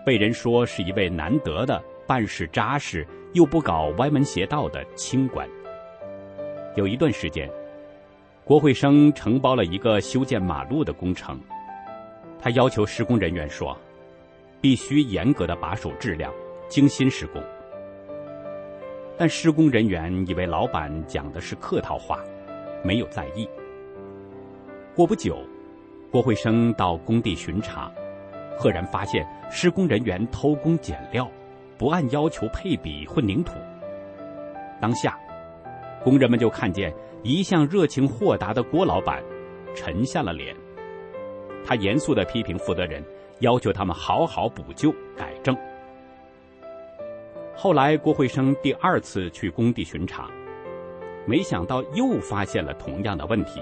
[0.05, 1.81] 被人说是一位难得的。
[2.07, 5.49] 办事扎实又不搞歪门邪道的清官。
[6.75, 7.49] 有一段时间，
[8.45, 11.41] 郭慧生承包了一个修建马路的工程，
[12.39, 13.75] 他要求施工人员说
[14.61, 16.31] ：“必须严格的把守质量，
[16.69, 17.43] 精心施工。”
[19.17, 22.19] 但施工人员以为老板讲的是客套话，
[22.83, 23.49] 没有在意。
[24.95, 25.39] 过不久，
[26.15, 27.91] 郭慧生到工地巡查，
[28.57, 31.29] 赫然发现施工人员偷工减料。
[31.77, 33.55] 不按要求配比混凝土。
[34.81, 35.19] 当下，
[36.05, 39.21] 工人们就看见一向热情豁达的郭老板
[39.75, 40.55] 沉下了脸。
[41.67, 43.03] 他严肃的批评负责人，
[43.41, 45.57] 要求他们好好补救改正。
[47.57, 50.31] 后来，郭慧生第二次去工地巡查，
[51.27, 53.61] 没想到又发现了同样的问题。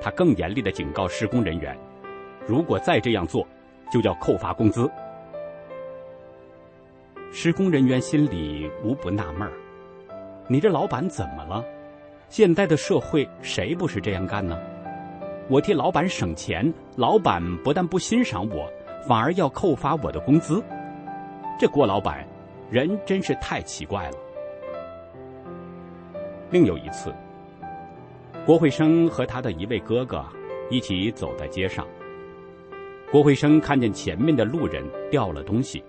[0.00, 1.76] 他更严厉的警告施工人员：
[2.46, 3.46] 如果再这样做，
[3.90, 4.90] 就要扣发工资。
[7.30, 9.52] 施工人员心里无不纳闷儿
[10.48, 11.64] ：“你这老板怎么了？
[12.28, 14.58] 现在的社会谁不是这样干呢？
[15.48, 18.70] 我替老板省钱，老板不但不欣赏我，
[19.06, 20.62] 反而要扣发我的工资。
[21.58, 22.26] 这郭老板，
[22.70, 24.16] 人真是太奇怪了。”
[26.50, 27.14] 另有一次，
[28.48, 30.24] 郭慧生和他的一位哥哥
[30.70, 31.86] 一起走在街上，
[33.12, 35.84] 郭慧生看见前面的路人掉了东西。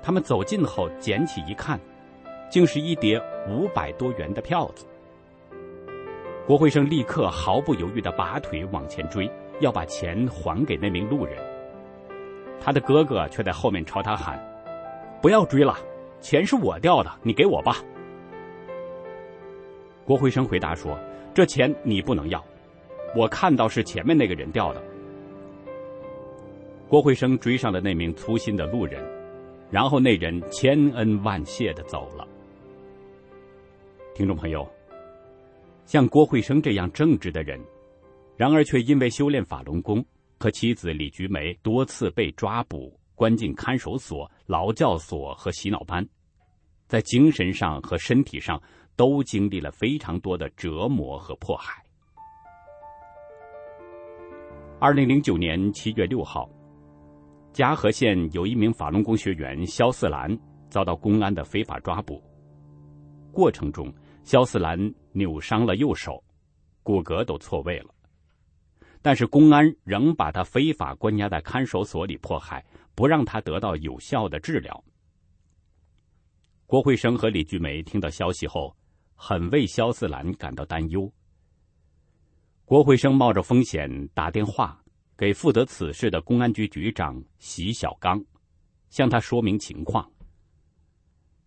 [0.00, 1.80] 他们走近后捡起一看，
[2.48, 4.86] 竟是一叠五百多元的票子。
[6.46, 11.36] 郭慧生立刻毫不犹豫的拔腿往前追，要把钱还给那名路人。
[12.60, 14.40] 他的哥哥却在后面朝他喊
[15.20, 15.76] ：“不要追了，
[16.20, 17.78] 钱是我掉的，你给我吧。”
[20.06, 20.96] 郭慧生回答说
[21.34, 22.42] ：“这钱你不能要，
[23.16, 24.82] 我看到是前面那个人掉的。”
[26.88, 29.04] 郭慧生追上了那名粗心的路人。
[29.70, 32.24] 然后那人千恩万谢的走了。
[34.14, 34.68] 听众朋友，
[35.84, 37.58] 像郭慧生这样正直的人，
[38.36, 40.04] 然而却因为修炼法轮功
[40.38, 46.06] 和妻子李菊梅多次被抓捕、关进看守所、劳教所和洗脑班，
[46.86, 48.62] 在精神上和身体上
[48.96, 51.84] 都经历了非常多的折磨和迫害。
[54.80, 56.48] 二零零九年七月六号。
[57.52, 60.36] 嘉禾县有一名法轮功学员肖四兰
[60.68, 62.20] 遭到公安的非法抓捕，
[63.30, 64.76] 过程中肖四兰
[65.12, 66.20] 扭伤了右手，
[66.82, 67.94] 骨骼都错位了。
[69.00, 72.64] 但是公安仍把他非法关押在看守所里迫害，
[72.96, 74.82] 不让他得到有效的治疗。
[76.66, 78.74] 郭慧生和李菊梅听到消息后，
[79.14, 81.10] 很为肖四兰感到担忧。
[82.64, 84.82] 郭慧生冒着风险打电话
[85.16, 88.24] 给负责此事的公安局局长席小刚，
[88.88, 90.10] 向他说明情况。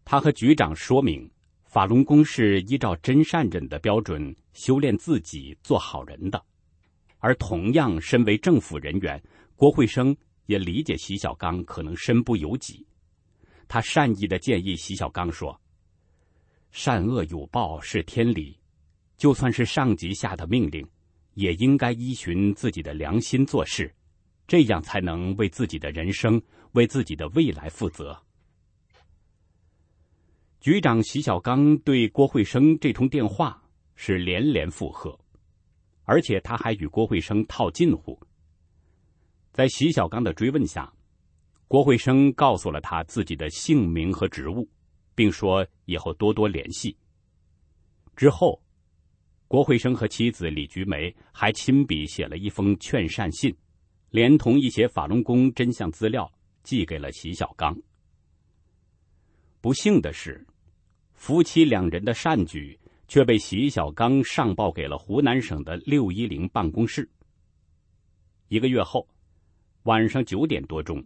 [0.06, 1.30] 他和局长说明，
[1.66, 6.42] 法轮功是依照真善忍的标准修炼自己做好人的。
[7.20, 9.22] 而同样身为政府人员，
[9.56, 10.16] 郭慧生
[10.46, 12.86] 也理解席小刚可能身不由己。
[13.68, 15.60] 他善意的建议席小刚说
[16.72, 18.58] ：“善恶有报是天理，
[19.18, 20.88] 就算是上级下的命令，
[21.34, 23.94] 也应该依循自己的良心做事，
[24.48, 26.42] 这样才能为自己的人生、
[26.74, 28.18] 为自己的未来负责。”
[30.60, 33.62] 局长席小刚对郭慧生这通电话
[33.96, 35.18] 是连连附和。
[36.10, 38.18] 而且他还与郭慧生套近乎。
[39.52, 40.90] 在席小刚的追问下，
[41.68, 44.66] 郭慧生告诉了他自己的姓名和职务，
[45.18, 46.96] 并说以后多多联系。
[48.16, 48.62] 之后，
[49.48, 53.52] 郭慧生和妻子李菊梅还亲笔写了一封劝善信，
[54.12, 57.76] 连同一些法轮功真相资料寄给了席小刚。
[59.60, 60.46] 不幸的是，
[61.14, 62.80] 夫妻两人的善举。
[63.10, 67.10] 却被席小刚上报给了湖南省的六一零办公室。
[68.50, 69.08] 一个月后，
[69.84, 71.02] 晚上九点多钟，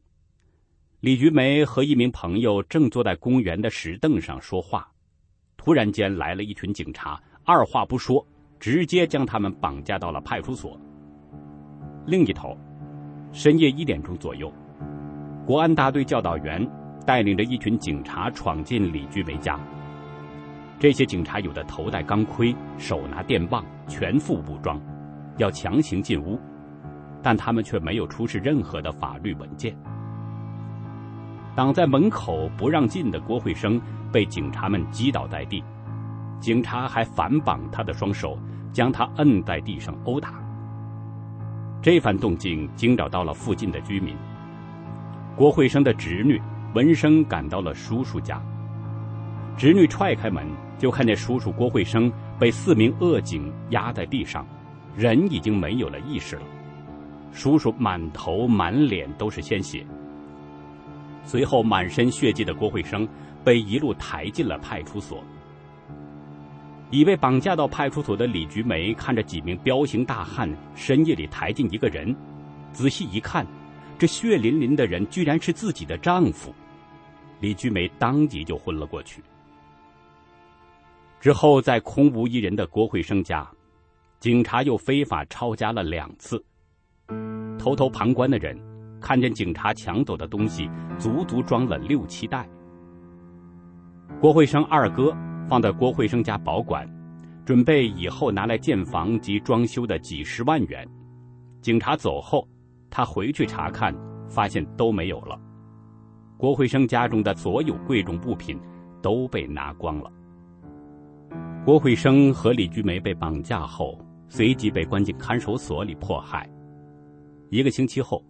[1.02, 4.88] 李菊梅和一名朋友正坐在公园的石凳上说话，
[5.58, 8.24] 突然间来了一群警察，二话不说，
[8.60, 10.80] 直接将他们绑架到了派出所。
[12.06, 12.56] 另一头，
[13.32, 14.54] 深夜一点钟左右，
[15.44, 16.64] 国安大队教导员
[17.04, 19.60] 带领着一群警察闯进李菊梅家。
[20.78, 24.80] 这些警察有的头戴钢盔，手拿电棒，全副武装，
[25.40, 26.40] 要强行进屋，
[27.24, 29.76] 但他们却没有出示任何的法律文件。
[31.56, 33.80] 挡在门口不让进的郭慧生
[34.12, 35.64] 被警察们击倒在地，
[36.40, 38.38] 警察还反绑他的双手，
[38.72, 40.34] 将他摁在地上殴打。
[41.82, 44.16] 这番动静惊扰到了附近的居民。
[45.36, 46.40] 郭慧生的侄女
[46.74, 48.42] 闻声赶到了叔叔家。
[49.58, 50.46] 侄女踹开门，
[50.78, 54.46] 就看见叔叔郭慧生被四名恶警压在地上，
[54.96, 56.44] 人已经没有了意识了。
[57.32, 59.86] 叔叔满头满脸都是鲜血。
[61.26, 63.08] 随后，满身血迹的郭慧生
[63.44, 65.24] 被一路抬进了派出所。
[66.90, 72.14] 已被绑架到派出所的李菊梅看着几名彪形大汉深夜里抬进一个人，
[72.74, 73.48] 仔细一看，
[73.98, 76.54] 这血淋淋的人居然是自己的丈夫。
[77.40, 79.24] 李菊梅当即就昏了过去。
[81.22, 83.50] 之后，在空无一人的郭慧生家，
[84.20, 86.44] 警察又非法抄家了两次。
[87.58, 88.58] 偷偷旁观的人
[89.02, 92.48] 看见警察抢走的东西足足装了六七袋。
[94.22, 95.14] 郭慧生二哥
[95.50, 96.88] 放在郭慧生家保管，
[97.46, 100.88] 准备以后拿来建房及装修的几十万元。
[101.62, 102.48] 警察走后，
[102.90, 103.94] 他回去查看，
[104.30, 105.40] 发现都没有了。
[106.38, 108.60] 郭慧生家中的所有贵重物品
[109.02, 110.12] 都被拿光了。
[111.66, 113.98] 郭慧生和李菊梅被绑架后，
[114.28, 116.50] 随即被关进看守所里迫害。
[117.50, 118.24] 一个星期后，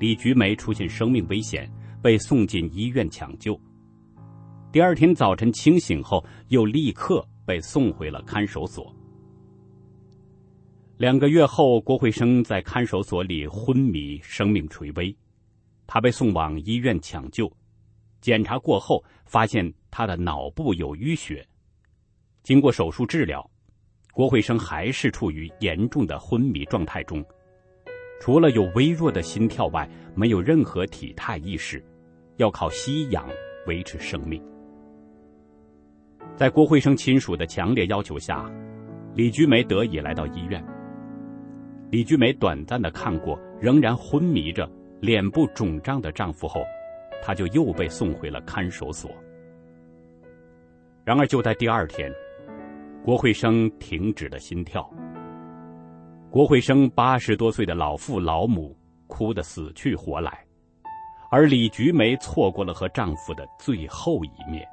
[0.00, 1.70] 李菊梅出现生命危险，
[2.02, 3.60] 被送进医院抢救。
[4.72, 8.90] 第二天早晨清醒后，又立刻被送回了看守所。
[10.96, 15.14] 两个月后，郭慧生在看守所里昏迷，生命垂危。
[15.86, 17.52] 他被送往医院抢救，
[18.22, 21.46] 检查过后发现他的脑部有淤血。
[22.42, 23.50] 经过手术治疗，
[24.14, 27.22] 郭慧生还是处于严重的昏迷状态中，
[28.20, 31.82] 除了有微弱的心跳外，没有任何体态意识，
[32.36, 33.26] 要靠吸氧
[33.66, 34.40] 维持生命。
[36.36, 38.48] 在郭慧生亲属的强烈要求下，
[39.14, 40.62] 李菊梅得以来到医院。
[41.90, 46.62] 李菊梅短暂的看过仍然昏迷着、脸部肿胀的丈夫后，
[47.22, 49.10] 她就又被送回了看守所。
[51.04, 52.12] 然而就在第二天。
[53.02, 54.88] 郭慧生停止了心跳。
[56.30, 58.78] 郭慧生八十多岁的老父老母
[59.08, 60.46] 哭得死去活来，
[61.28, 64.64] 而李菊梅错过了和丈夫的最后一面。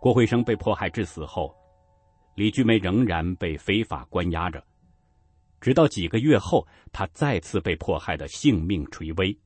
[0.00, 1.54] 郭慧生被迫害致死后，
[2.34, 4.60] 李菊梅仍然被非法关押着，
[5.60, 9.38] 直到几个月后，她再次被迫害的性命垂危。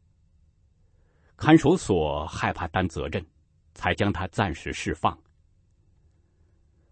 [1.37, 3.23] 看守所害怕担责任，
[3.75, 5.17] 才将她暂时释放。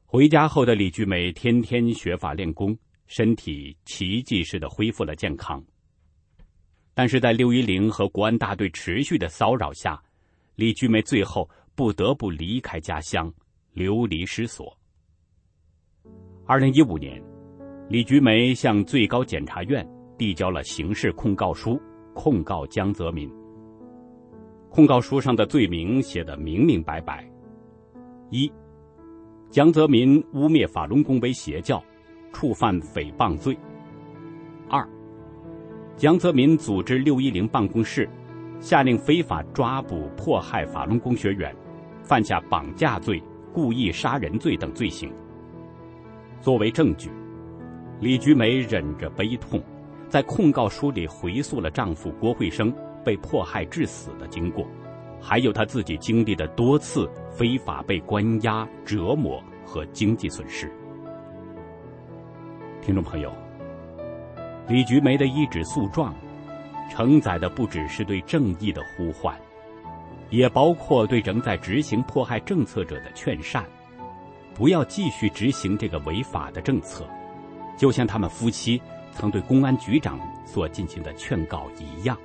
[0.05, 2.76] 回家后的李菊梅天天学法练功，
[3.11, 5.61] 身体奇迹似的恢复了健康。
[6.94, 10.00] 但是在六一零和国安大队持续的骚扰下，
[10.54, 13.32] 李菊梅最后不得不离开家乡，
[13.72, 14.78] 流离失所。
[16.46, 17.20] 二零一五年，
[17.88, 19.84] 李菊梅向最高检察院
[20.16, 21.82] 递交了刑事控告书，
[22.14, 23.28] 控告江泽民。
[24.68, 27.28] 控告书上的罪名写得明明白白：
[28.30, 28.48] 一、
[29.50, 31.82] 江泽民污蔑法轮功为邪教，
[32.32, 33.54] 触犯诽谤罪；
[34.68, 34.86] 二、
[35.96, 38.08] 江泽民组织六一零办公室，
[38.60, 41.54] 下令非法抓捕迫害法轮功学员，
[42.02, 43.22] 犯下绑架罪、
[43.52, 45.12] 故意杀人罪等罪行。
[46.40, 47.10] 作为证据，
[48.00, 49.62] 李菊梅忍着悲痛，
[50.08, 52.72] 在控告书里回溯了丈夫郭慧生
[53.04, 54.66] 被迫害致死的经过，
[55.20, 60.72] 还有她自己经历的多次非法被关押、折磨和经济损失。
[62.82, 63.30] 听众朋友，
[64.66, 66.14] 李菊梅的一纸诉状，
[66.90, 69.38] 承载的不只是对正义的呼唤，
[70.30, 73.64] 也包括对仍在执行迫害政策者的劝善。
[74.54, 77.06] 不要继续执行这个违法的政策，
[77.76, 78.80] 就像他们夫妻
[79.12, 82.16] 曾对公安局长所进行的劝告一样。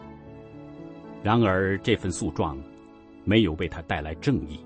[1.21, 2.57] 然而，这份诉状
[3.23, 4.65] 没有为他带来正义，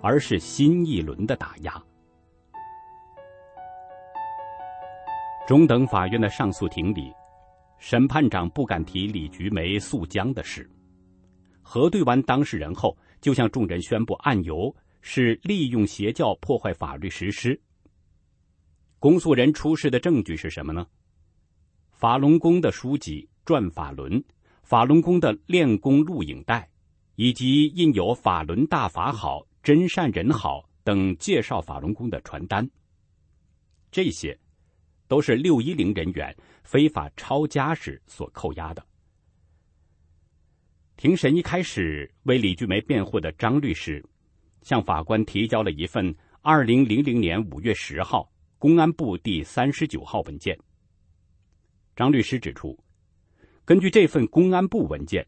[0.00, 1.82] 而是新一轮的打压。
[5.48, 7.10] 中等法院的上诉庭里，
[7.78, 10.70] 审判长不敢提李菊梅诉江的事。
[11.62, 14.76] 核对完当事人后，就向众人宣布案由。
[15.00, 17.58] 是利用邪教破坏法律实施。
[18.98, 20.86] 公诉人出示的证据是什么呢？
[21.92, 24.12] 法轮功的书籍《转法轮》，
[24.62, 26.68] 法轮功的练功录影带，
[27.14, 32.68] 以及印有“法轮大法好，真善人好”等介绍法轮功的传单。
[33.90, 34.38] 这些，
[35.08, 38.86] 都是六一零人员非法抄家时所扣押的。
[40.96, 44.04] 庭审一开始，为李菊梅辩护的张律师。
[44.62, 50.58] 向法官提交了一份二零零零年五月十号公安部第三十九号文件。
[51.94, 52.78] 张律师指出，
[53.64, 55.26] 根据这份公安部文件，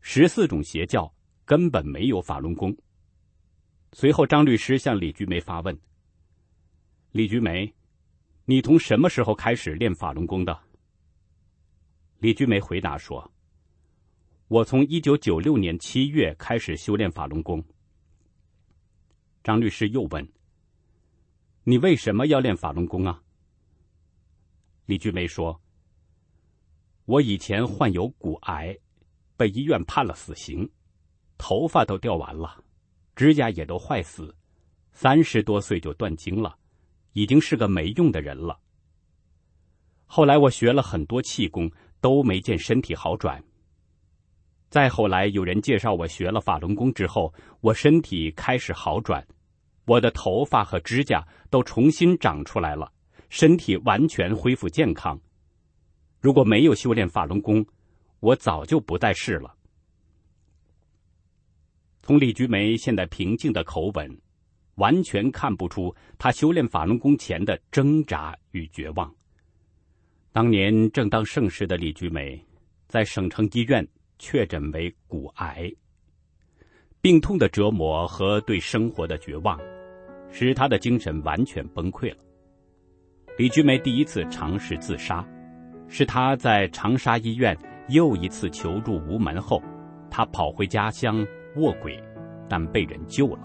[0.00, 1.12] 十四种邪教
[1.44, 2.74] 根本没有法轮功。
[3.92, 5.78] 随后，张律师向李菊梅发问
[7.10, 7.70] ：“李菊梅，
[8.44, 10.58] 你从什么时候开始练法轮功的？”
[12.18, 13.32] 李菊梅回答说
[14.48, 17.64] ：“我从一九九六年七月开始修炼法轮功。”
[19.42, 20.26] 张律师又问
[21.64, 23.22] ：“你为什么要练法轮功啊？”
[24.84, 25.58] 李菊梅说
[27.06, 28.76] ：“我以前患有骨癌，
[29.36, 30.70] 被医院判了死刑，
[31.38, 32.62] 头发都掉完了，
[33.16, 34.36] 指甲也都坏死，
[34.92, 36.58] 三十多岁就断经了，
[37.12, 38.58] 已经是个没用的人了。
[40.06, 43.42] 后来我学了很多气功，都没见身体好转。
[44.68, 49.26] 再后来，有人介绍我学了法轮功之后，我身体开始好转。”
[49.86, 52.92] 我的头发和指甲都重新长出来了，
[53.28, 55.20] 身体完全恢复健康。
[56.20, 57.66] 如果没有修炼法轮功，
[58.20, 59.56] 我早就不在世了。
[62.02, 64.20] 从李菊梅现在平静的口吻，
[64.80, 69.08] 完全看不出他修炼法轮功前的挣扎与绝望。
[70.32, 72.44] 当年正当盛世的李菊梅，
[72.88, 73.86] 在省城医院
[74.18, 75.72] 确诊为骨癌，
[77.00, 79.56] 病痛的折磨和对生活的绝望。
[80.32, 82.18] 使他的精神完全崩溃了。
[83.36, 85.26] 李菊梅第一次尝试自杀，
[85.88, 87.58] 是他在长沙医院
[87.88, 89.60] 又一次求助无门后，
[90.08, 91.26] 他跑回家乡
[91.56, 92.00] 卧轨，
[92.48, 93.42] 但被人救了。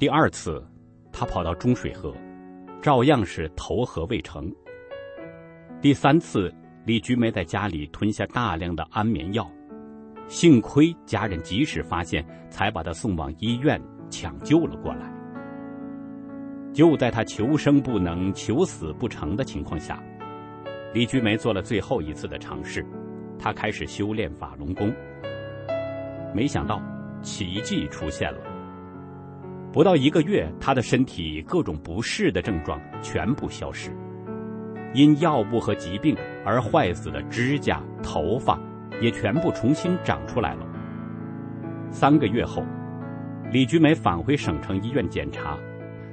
[0.00, 0.66] 第二次，
[1.12, 2.14] 他跑到中水河，
[2.80, 4.50] 照样是投河未成。
[5.78, 6.50] 第三次，
[6.86, 9.46] 李菊梅在家里吞下大量的安眠药，
[10.26, 13.78] 幸亏家人及时发现，才把他送往医院
[14.08, 15.12] 抢救了过来。
[16.72, 20.02] 就在他求生不能、求死不成的情况下，
[20.94, 22.82] 李菊梅做了最后一次的尝试，
[23.38, 24.90] 她开始修炼法轮功。
[26.34, 26.82] 没想到，
[27.20, 28.49] 奇迹出现了。
[29.72, 33.90] 不到一个月，她的身体各种不适的症状全部消失，
[34.94, 38.58] 因药物和疾病而坏死的指甲、头发
[39.00, 40.66] 也全部重新长出来了。
[41.92, 42.64] 三个月后，
[43.52, 45.56] 李菊梅返回省城医院检查。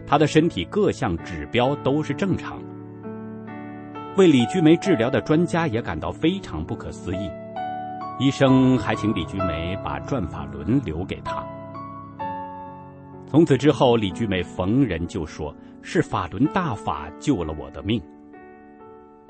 [0.05, 2.61] 她的身体各项指标都是正常，
[4.15, 7.29] 为李菊梅治疗的专家也感到非常不可思议。
[8.19, 11.43] 医生还请李菊梅把转法轮留给他。
[13.27, 18.01] 从此之后，李菊梅逢人就说是法轮大法救了我的命。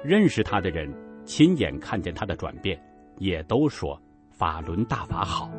[0.04, 0.88] 认识他的人
[1.26, 2.80] 亲眼看见他的转变，
[3.18, 5.52] 也都说法轮大法好。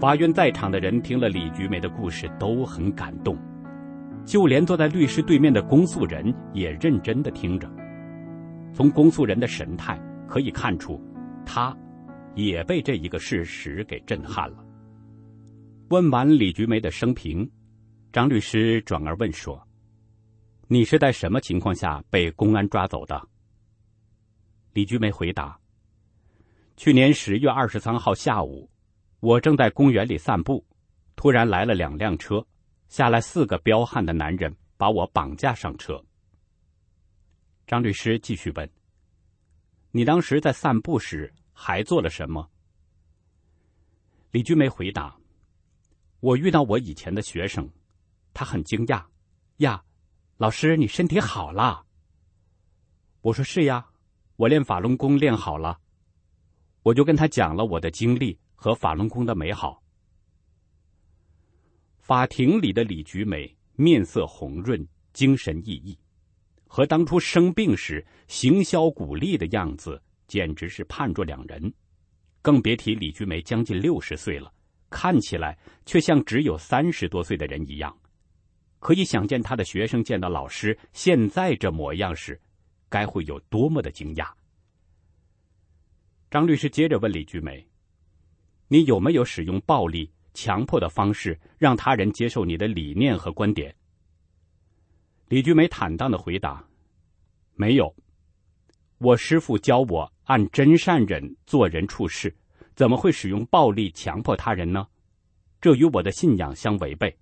[0.00, 3.36] 法院在场的人听了李菊梅的故事都很感动，
[4.24, 7.70] 就连坐在律师对面的公诉人也认真的听着。
[8.72, 10.98] 从公诉人的神态可以看出，
[11.44, 11.76] 他
[12.34, 14.63] 也被这一个事实给震撼了。
[15.94, 17.48] 问完李菊梅的生平，
[18.12, 19.64] 张律师转而问说
[20.66, 23.28] ：“你是在什么情况下被公安抓走的？”
[24.74, 25.56] 李菊梅回答
[26.76, 28.68] ：“去年十月二十三号下午。”
[29.22, 30.66] 我正在公园里散步，
[31.14, 32.44] 突然来了两辆车，
[32.88, 36.04] 下来四个彪悍的男人，把我绑架上车。
[37.68, 38.68] 张律师继续问
[39.92, 42.50] ：“你当时在散步时还做了什么？”
[44.32, 45.16] 李菊梅回答
[46.24, 47.70] ：“我遇到我以前的学生，
[48.32, 49.04] 他很惊讶，
[49.58, 49.84] 呀，
[50.38, 51.84] 老师你身体好了。”
[53.20, 53.86] 我说：“是呀，
[54.36, 55.78] 我练法轮功练好了。”
[56.82, 58.38] 我就跟他讲了我的经历。
[58.56, 59.82] 和法轮功的美好。
[61.98, 65.94] 法庭里的李菊梅面色红润，精神奕奕，
[66.66, 71.74] 和当初生病时行销鼓励的样子简直是判若两人。
[72.40, 74.50] 更别提李菊梅将近六十岁了，
[74.94, 77.92] 看起来却像只有三十多岁的人一样。
[78.78, 82.40] 可以想见，他的学生见到老师现在这模样时，
[82.88, 84.30] 该会有多么的惊讶。
[86.30, 87.66] 张律师接着问李菊梅。
[88.68, 93.74] 你有没有使用暴力、强迫的方式让他人接受你的理念和观点？
[95.28, 96.64] 李菊梅坦荡的回答
[97.56, 97.94] ：“没有，
[98.98, 102.34] 我师傅教我按真善忍做人处事，
[102.74, 104.86] 怎么会使用暴力强迫他人呢？
[105.60, 107.14] 这与我的信仰相违背。”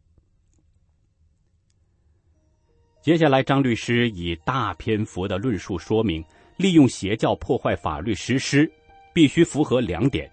[3.03, 6.25] 接下来，张律师以大篇幅的论述说明，
[6.57, 8.71] 利用邪教破坏法律实施，
[9.13, 10.31] 必须符合两点。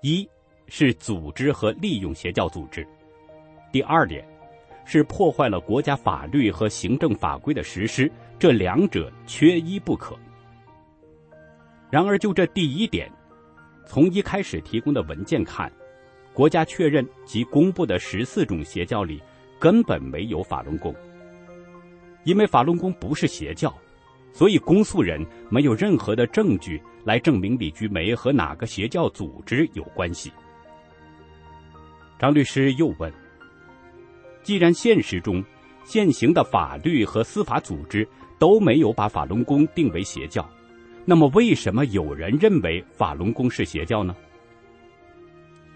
[0.00, 0.28] 一
[0.68, 2.86] 是组织和利用邪教组织，
[3.72, 4.24] 第二点
[4.84, 10.16] 是破坏了国家法律和行政法规的实施，这两者缺一不可。
[11.90, 13.10] 然而，就这第一点，
[13.86, 15.70] 从一开始提供的文件看，
[16.32, 19.22] 国家确认及公布的十四种邪教里
[19.58, 20.94] 根本没有法轮功，
[22.24, 23.72] 因为法轮功不是邪教，
[24.32, 26.80] 所以公诉人没有任何的证据。
[27.04, 30.30] 来证明李菊梅和哪个邪教组织有关系？
[32.16, 33.12] 张律师又问
[34.44, 35.44] ：“既然现实中
[35.82, 38.06] 现行的法律和司法组织
[38.38, 40.48] 都没有把法轮功定为邪教，
[41.04, 44.14] 那么为什么有人认为法轮功是邪教呢？”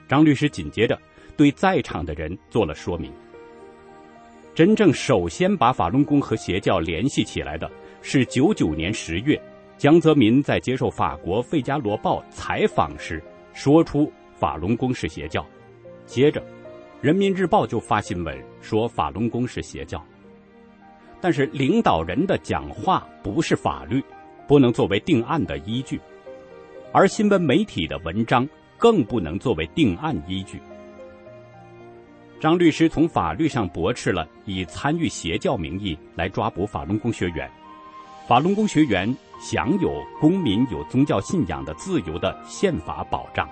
[0.09, 0.99] 张律师紧接着
[1.37, 3.13] 对在场的人做了说明：
[4.55, 7.71] 真正首先把法轮功和邪教联系起来的
[8.03, 9.41] 是九九年十月。
[9.79, 13.23] 江泽民在接受法国《费加罗报》采访时
[13.53, 15.45] 说出法轮功是邪教，
[16.07, 16.41] 接着，
[17.03, 20.03] 《人民日报》就发新闻说法轮功是邪教。
[21.21, 24.03] 但是领导人的讲话不是法律，
[24.47, 26.01] 不能作为定案的依据，
[26.93, 30.61] 而新闻媒体的文章更不能作为定案依据。
[32.41, 37.51] 张律师从法律上驳斥了以参与邪教名义来抓捕法轮功学员，
[38.27, 39.15] 法轮功学员。
[39.39, 43.47] 享有公民有宗教信仰的自由的宪法保障。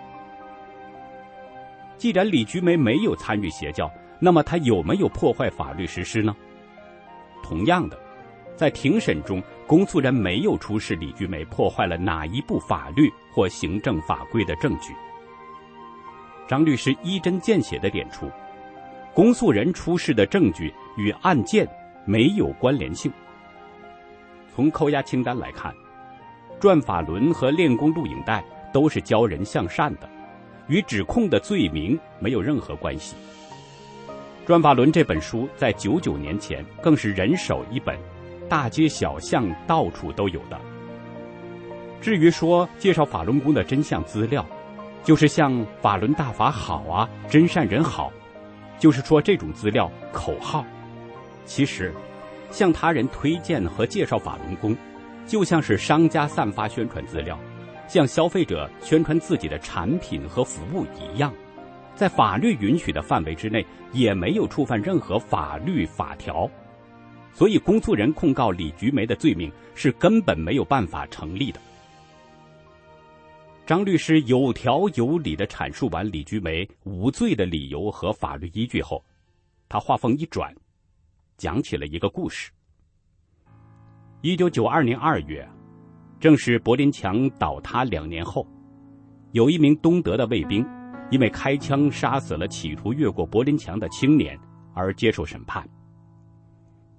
[1.99, 6.34] 既然李菊梅没有参与邪教，那么她有没有破坏法律实施呢？
[7.42, 8.01] 同样的，
[8.57, 14.94] 在庭审中，公诉人没有出示李菊梅破坏了哪一部法律或行政法规的证据。
[16.46, 18.30] 张律师一针见血的点出，
[19.12, 21.68] 公诉人出示的证据与案件
[22.05, 23.11] 没有关联性。
[24.55, 25.74] 从扣押清单来看，
[26.61, 30.09] 转法轮和练功录影带都是教人向善的，
[30.68, 33.16] 与指控的罪名没有任何关系。
[34.46, 37.98] 转法轮这本书在九九年前更是人手一本，
[38.49, 40.59] 大街小巷到处都有的。
[42.01, 44.45] 至于说介绍法轮功的真相资料，
[45.03, 48.12] 就是像法轮大法好啊，真善人好，
[48.78, 50.64] 就是说这种资料口号，
[51.45, 51.92] 其实。
[52.51, 54.76] 向他人推荐和介绍法轮功，
[55.26, 57.36] 就像是商家散发宣传资料，
[57.88, 61.34] 向消费者宣传自己的产品和服务一样，
[61.97, 66.49] 在法律允许的范围之内，也没有触犯任何法律法条，
[67.35, 71.61] 所以公诉人控告李菊梅的罪名是根本没有办法成立的。
[73.66, 79.05] 张律师有条有理的阐述完李菊梅无罪的理由和法律依据后，
[79.68, 80.55] 他话锋一转。
[81.37, 82.53] 讲起了一个故事。
[84.20, 85.47] 一九九二年二月，
[86.20, 88.47] 正是柏林墙倒塌两年后，
[89.32, 90.64] 有一名东德的卫兵
[91.11, 94.39] 因为开枪杀死了企图越过柏林墙的青年
[94.74, 95.68] 而接受审判。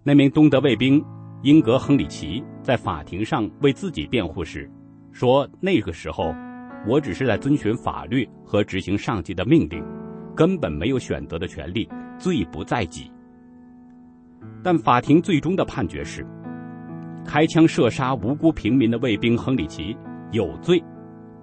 [0.08, 1.04] 那名东德卫兵
[1.42, 4.70] 英格·亨里奇在法庭上为自己辩护时
[5.12, 6.32] 说：“那个时候，
[6.86, 9.84] 我只是在遵循法律和执行上级的命令，
[10.36, 11.90] 根本没有选择的权利，
[12.20, 13.12] 罪不在己。”
[14.62, 16.24] 但法庭最终的判决是。
[17.26, 19.98] 开枪射杀无辜平民的卫兵亨里奇
[20.32, 20.80] 有罪，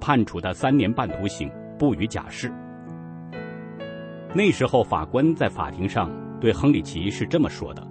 [0.00, 2.48] 判处他三年半徒刑，不予假释。
[4.32, 6.08] 那时候，法官在法庭上
[6.40, 7.84] 对亨里奇是这么说的：“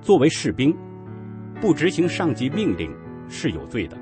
[0.00, 0.74] 作为士兵，
[1.60, 2.90] 不执行上级命令
[3.28, 3.96] 是有罪的，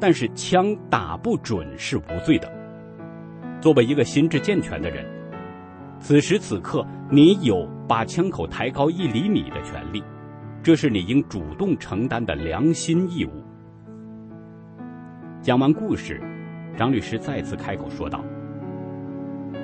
[0.00, 2.50] 但是枪打不准是无罪的。
[3.60, 5.04] 作为一个心智健全的人，
[5.98, 10.02] 此时此刻你有把枪口抬高一厘米的权利。”
[10.64, 13.44] 这是你应主动承担的良心义务。
[15.42, 16.18] 讲完故事，
[16.74, 18.24] 张律师再次开口说道：“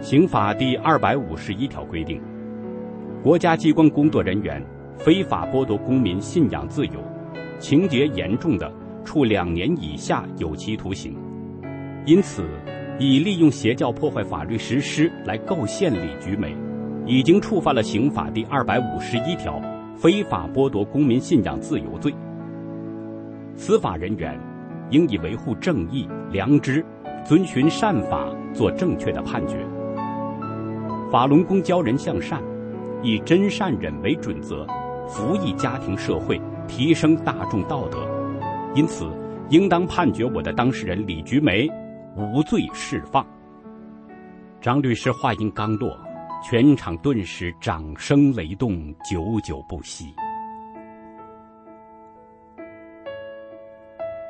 [0.03, 2.20] 刑法第二百五十一条规定，
[3.22, 4.62] 国家机关工作人员
[4.97, 6.95] 非法剥夺公民信仰自由，
[7.59, 8.70] 情节严重的，
[9.05, 11.16] 处两年以下有期徒刑。
[12.07, 12.45] 因此，
[12.99, 16.55] 以利用邪教破坏法律实施来构陷李菊梅，
[17.07, 19.61] 已经触犯了刑法第二百五十一条。”
[19.97, 22.11] 非法剥夺公民信仰自由罪，
[23.55, 24.41] 司法人员
[24.88, 26.82] 应以维护正义、良知、
[27.22, 29.59] 遵循善法做正确的判决。
[31.12, 32.43] 法轮功教人向善，
[33.03, 34.66] 以真善忍为准则，
[35.11, 38.08] 服役家庭社会，提升大众道德。
[38.74, 39.04] 因此，
[39.50, 41.68] 应当判决我的当事人李菊梅
[42.16, 43.26] 无罪释放。
[44.61, 45.94] 张律师话音刚落。
[46.42, 50.06] 全场顿时掌声雷动，久久不息。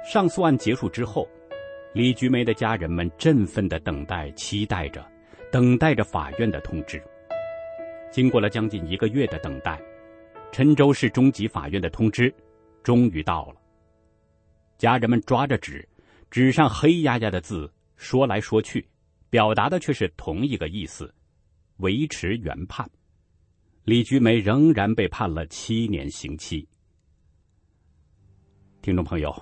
[0.04, 1.24] 上诉案结束之后，
[1.94, 5.06] 李菊梅的家人们振奋的等待、期待着，
[5.52, 7.00] 等待着法院的通知。
[8.10, 9.80] 经过了将近一个月的等待，
[10.52, 12.32] 郴州市中级法院的通知
[12.82, 13.56] 终于到了。
[14.78, 15.86] 家人们抓着纸，
[16.30, 18.86] 纸上黑压压的字，说来说去，
[19.28, 21.12] 表达的却是同一个意思。
[21.78, 22.88] 维持原判，
[23.84, 26.66] 李菊梅仍然被判了七年刑期。
[28.82, 29.34] 听众朋友，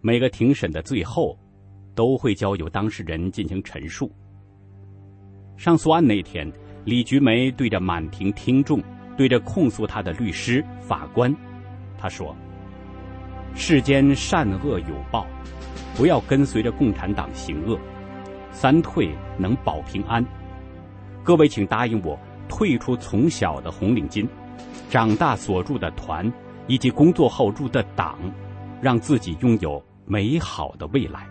[0.00, 1.38] 每个庭审的最后，
[1.94, 4.10] 都会交由当事人进行陈述。
[5.56, 6.50] 上诉案那天，
[6.84, 8.82] 李菊梅对着满庭听众，
[9.16, 11.34] 对着控诉他的律师、法官，
[11.98, 12.34] 他说
[13.54, 15.26] ：“世间善恶有报，
[15.96, 17.78] 不要跟随着共产党行恶，
[18.50, 20.24] 三退能保平安。”
[21.22, 24.26] 各位，请答应我，退出从小的红领巾，
[24.88, 26.32] 长大所入的团，
[26.66, 28.18] 以及工作后入的党，
[28.80, 31.26] 让自己拥有美好的未来。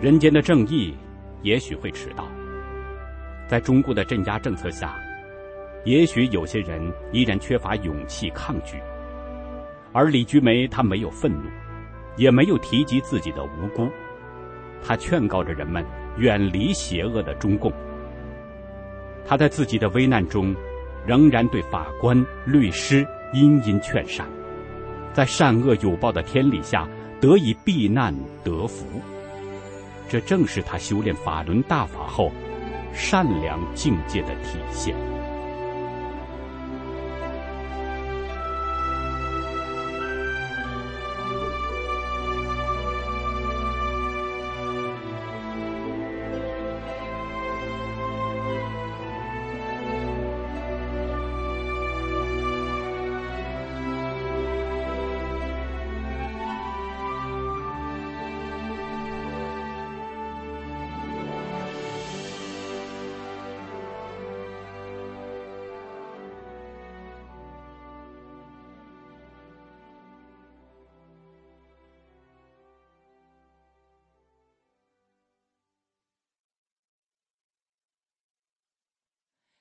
[0.00, 0.96] 人间的正义
[1.42, 2.26] 也许会迟到，
[3.48, 4.94] 在中共的镇压政策下，
[5.84, 6.80] 也许有些人
[7.12, 8.78] 依然缺乏勇气抗拒，
[9.92, 11.48] 而李菊梅她没有愤怒。
[12.16, 13.88] 也没有提及自己的无辜，
[14.84, 15.82] 他劝告着人们
[16.18, 17.72] 远离邪恶的中共。
[19.24, 20.54] 他在自己的危难中，
[21.06, 24.26] 仍然对法官、律师殷殷劝善，
[25.14, 26.86] 在善恶有报的天理下
[27.20, 28.12] 得以避难
[28.44, 28.84] 得福。
[30.10, 32.32] 这正是他修炼法轮大法后
[32.92, 35.09] 善良境界的体现。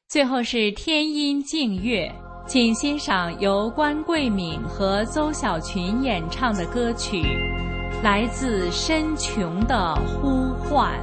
[0.10, 2.12] 最后是天音静月，
[2.47, 7.22] 请欣赏由关桂敏和邹小群演唱的歌曲，
[8.01, 10.97] 来自深穷的呼唤。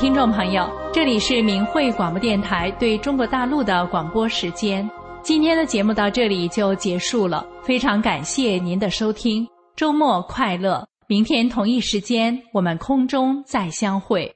[0.00, 4.88] 听众朋友，这里是明慧广播电台对中国大陆的广播时间。
[5.22, 9.46] 今天的节目到这里就结束了，非常感谢您的收听，
[9.76, 10.88] 周末快乐！
[11.06, 14.34] 明天同一时间我们空中再相会。